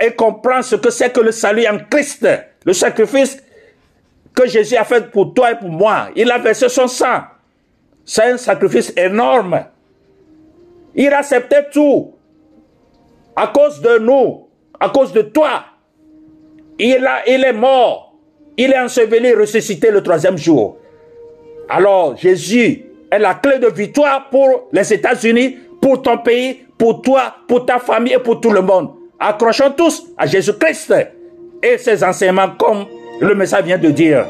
et 0.00 0.12
comprendre 0.12 0.64
ce 0.64 0.76
que 0.76 0.90
c'est 0.90 1.12
que 1.12 1.20
le 1.20 1.32
salut 1.32 1.66
en 1.66 1.78
Christ, 1.90 2.28
le 2.64 2.72
sacrifice 2.72 3.42
que 4.34 4.46
Jésus 4.46 4.76
a 4.76 4.84
fait 4.84 5.10
pour 5.10 5.34
toi 5.34 5.52
et 5.52 5.56
pour 5.56 5.70
moi. 5.70 6.08
Il 6.14 6.30
a 6.30 6.38
versé 6.38 6.68
son 6.68 6.86
sang. 6.86 7.22
C'est 8.04 8.30
un 8.30 8.36
sacrifice 8.36 8.92
énorme. 8.96 9.64
Il 10.94 11.12
acceptait 11.12 11.68
tout 11.70 12.14
à 13.36 13.48
cause 13.48 13.80
de 13.80 13.98
nous, 13.98 14.48
à 14.78 14.88
cause 14.88 15.12
de 15.12 15.22
toi. 15.22 15.64
Il, 16.78 17.04
a, 17.06 17.28
il 17.28 17.44
est 17.44 17.52
mort. 17.52 18.14
Il 18.56 18.72
est 18.72 18.78
enseveli, 18.78 19.34
ressuscité 19.34 19.90
le 19.90 20.02
troisième 20.02 20.38
jour. 20.38 20.78
Alors 21.68 22.16
Jésus 22.16 22.84
est 23.10 23.18
la 23.18 23.34
clé 23.34 23.58
de 23.58 23.68
victoire 23.68 24.28
pour 24.30 24.68
les 24.72 24.92
États-Unis, 24.92 25.56
pour 25.80 26.02
ton 26.02 26.18
pays, 26.18 26.64
pour 26.76 27.02
toi, 27.02 27.34
pour 27.46 27.66
ta 27.66 27.78
famille 27.78 28.14
et 28.14 28.18
pour 28.18 28.40
tout 28.40 28.50
le 28.50 28.62
monde. 28.62 28.90
Accrochons 29.20 29.72
tous 29.76 30.06
à 30.16 30.26
Jésus-Christ 30.26 30.94
et 31.62 31.78
ses 31.78 32.02
enseignements 32.04 32.50
comme 32.58 32.86
le 33.20 33.34
message 33.34 33.64
vient 33.64 33.78
de 33.78 33.90
dire. 33.90 34.24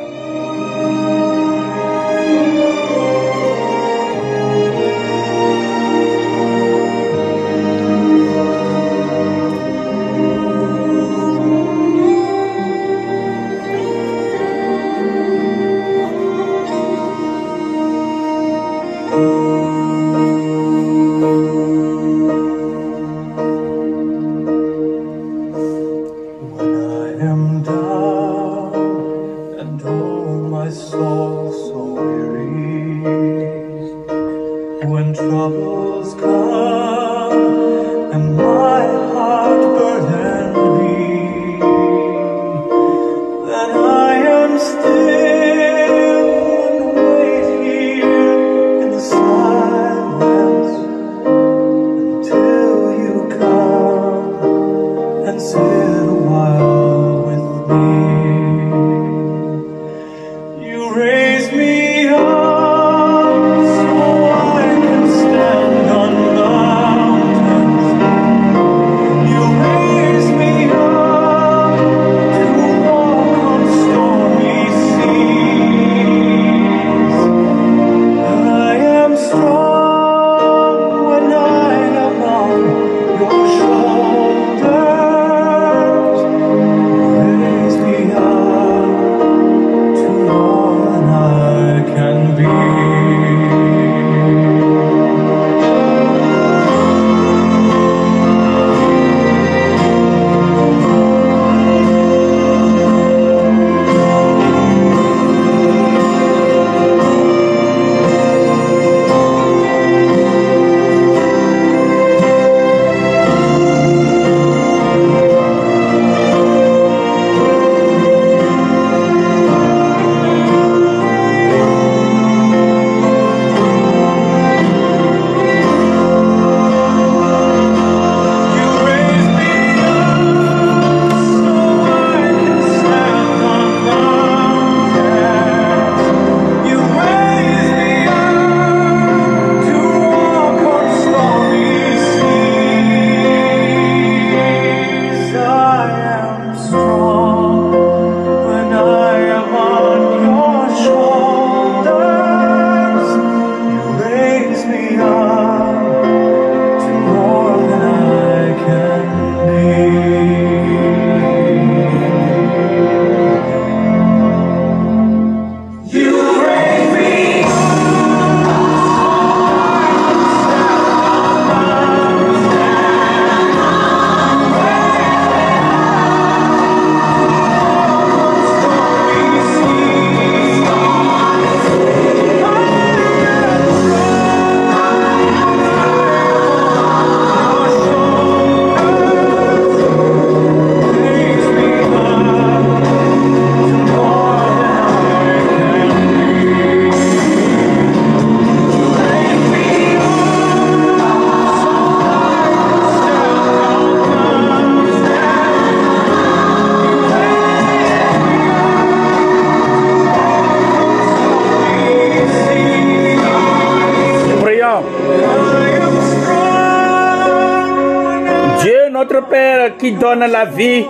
Donne 219.92 220.26
la 220.26 220.44
vie, 220.44 220.84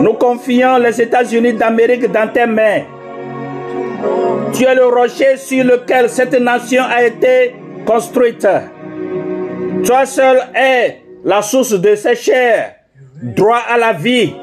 nous 0.00 0.14
confions 0.14 0.78
les 0.78 1.00
États-Unis 1.00 1.54
d'Amérique 1.54 2.10
dans 2.10 2.28
tes 2.32 2.46
mains. 2.46 2.82
Tu 4.52 4.64
es 4.64 4.74
le 4.74 4.86
rocher 4.86 5.36
sur 5.36 5.64
lequel 5.64 6.08
cette 6.08 6.38
nation 6.40 6.84
a 6.84 7.04
été 7.04 7.54
construite. 7.84 8.46
Toi 9.84 10.06
seul 10.06 10.40
es 10.54 11.02
la 11.24 11.42
source 11.42 11.72
de 11.72 11.94
ses 11.94 12.14
chairs, 12.14 12.74
droit 13.22 13.62
à 13.68 13.76
la 13.76 13.92
vie, 13.92 14.34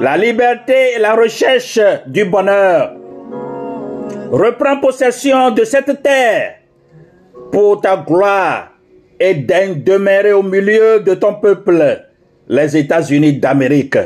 la 0.00 0.16
liberté 0.16 0.94
et 0.96 0.98
la 0.98 1.14
recherche 1.14 1.80
du 2.06 2.24
bonheur. 2.24 2.92
Reprends 4.30 4.80
possession 4.80 5.50
de 5.50 5.64
cette 5.64 6.02
terre 6.02 6.54
pour 7.50 7.80
ta 7.80 7.96
gloire 7.96 8.72
et 9.20 9.34
daigne 9.34 9.82
demeurer 9.82 10.32
au 10.32 10.42
milieu 10.42 11.00
de 11.00 11.14
ton 11.14 11.34
peuple, 11.34 12.02
les 12.48 12.76
États-Unis 12.76 13.34
d'Amérique. 13.34 13.98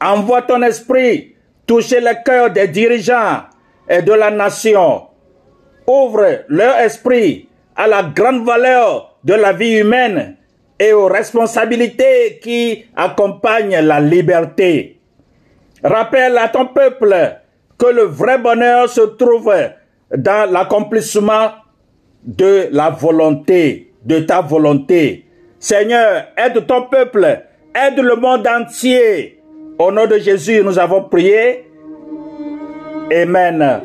Envoie 0.00 0.42
ton 0.42 0.62
esprit 0.62 1.34
toucher 1.66 2.00
le 2.00 2.22
cœur 2.24 2.50
des 2.50 2.68
dirigeants 2.68 3.42
et 3.88 4.02
de 4.02 4.12
la 4.12 4.30
nation. 4.30 5.02
Ouvre 5.86 6.44
leur 6.48 6.76
esprit 6.78 7.48
à 7.76 7.86
la 7.86 8.02
grande 8.02 8.44
valeur 8.44 9.16
de 9.24 9.34
la 9.34 9.52
vie 9.52 9.78
humaine 9.78 10.36
et 10.78 10.92
aux 10.92 11.06
responsabilités 11.06 12.40
qui 12.42 12.86
accompagnent 12.96 13.80
la 13.80 14.00
liberté. 14.00 14.98
Rappelle 15.82 16.38
à 16.38 16.48
ton 16.48 16.66
peuple 16.66 17.14
que 17.78 17.86
le 17.86 18.02
vrai 18.02 18.38
bonheur 18.38 18.88
se 18.88 19.00
trouve 19.00 19.54
dans 20.16 20.50
l'accomplissement 20.50 21.50
de 22.24 22.68
la 22.72 22.90
volonté, 22.90 23.92
de 24.04 24.20
ta 24.20 24.40
volonté. 24.40 25.26
Seigneur, 25.58 26.26
aide 26.36 26.66
ton 26.66 26.82
peuple, 26.82 27.40
aide 27.74 27.98
le 27.98 28.16
monde 28.16 28.46
entier. 28.46 29.42
Au 29.78 29.90
nom 29.90 30.06
de 30.06 30.18
Jésus, 30.18 30.62
nous 30.62 30.78
avons 30.78 31.04
prié. 31.04 31.66
Amen. 33.12 33.82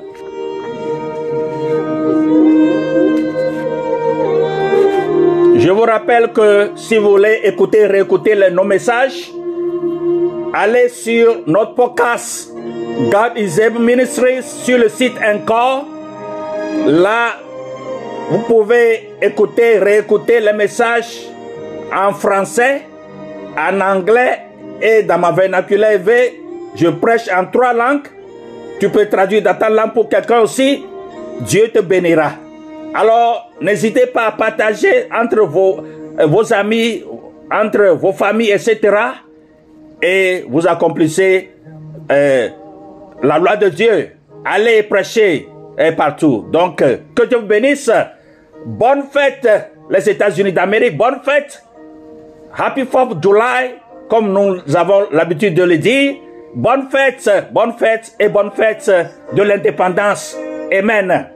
Je 5.57 5.71
vous 5.71 5.81
rappelle 5.81 6.31
que 6.31 6.71
si 6.75 6.97
vous 6.97 7.11
voulez 7.11 7.41
écouter, 7.43 7.87
réécouter 7.87 8.35
nos 8.51 8.63
messages, 8.63 9.31
allez 10.53 10.89
sur 10.89 11.41
notre 11.47 11.73
podcast 11.73 12.51
God 13.11 13.37
is 13.37 13.59
Able 13.59 13.79
Ministries 13.79 14.43
sur 14.43 14.77
le 14.77 14.89
site 14.89 15.15
encore. 15.21 15.85
Là, 16.85 17.37
vous 18.29 18.39
pouvez 18.39 19.09
écouter, 19.21 19.79
réécouter 19.79 20.39
les 20.39 20.53
messages 20.53 21.27
en 21.93 22.13
français, 22.13 22.83
en 23.57 23.81
anglais 23.81 24.41
et 24.81 25.03
dans 25.03 25.17
ma 25.17 25.31
vernaculaire 25.31 25.99
V. 25.99 26.41
Je 26.75 26.87
prêche 26.87 27.29
en 27.29 27.45
trois 27.45 27.73
langues. 27.73 28.07
Tu 28.79 28.89
peux 28.89 29.07
traduire 29.07 29.41
dans 29.41 29.55
ta 29.55 29.69
langue 29.69 29.93
pour 29.93 30.09
quelqu'un 30.09 30.41
aussi. 30.41 30.83
Dieu 31.41 31.69
te 31.69 31.79
bénira. 31.79 32.31
Alors, 32.93 33.51
n'hésitez 33.61 34.07
pas 34.07 34.27
à 34.27 34.31
partager 34.31 35.07
entre 35.13 35.41
vos, 35.45 35.79
euh, 36.19 36.25
vos 36.25 36.53
amis, 36.53 37.03
entre 37.51 37.95
vos 37.95 38.13
familles, 38.13 38.51
etc. 38.51 38.79
Et 40.01 40.45
vous 40.49 40.67
accomplissez 40.67 41.51
euh, 42.11 42.49
la 43.23 43.37
loi 43.37 43.55
de 43.55 43.69
Dieu. 43.69 44.11
Allez 44.45 44.83
prêcher 44.83 45.47
euh, 45.79 45.91
partout. 45.93 46.45
Donc, 46.51 46.81
euh, 46.81 46.97
que 47.15 47.23
Dieu 47.23 47.39
vous 47.39 47.47
bénisse. 47.47 47.91
Bonne 48.65 49.03
fête, 49.11 49.47
les 49.89 50.09
États-Unis 50.09 50.53
d'Amérique. 50.53 50.97
Bonne 50.97 51.19
fête. 51.23 51.64
Happy 52.57 52.83
4th 52.83 53.21
July, 53.21 53.75
comme 54.09 54.31
nous 54.31 54.75
avons 54.77 55.07
l'habitude 55.11 55.55
de 55.55 55.63
le 55.63 55.77
dire. 55.77 56.15
Bonne 56.55 56.87
fête, 56.89 57.29
bonne 57.51 57.73
fête 57.73 58.15
et 58.17 58.29
bonne 58.29 58.51
fête 58.51 58.89
de 59.33 59.41
l'indépendance. 59.43 60.37
Amen. 60.71 61.34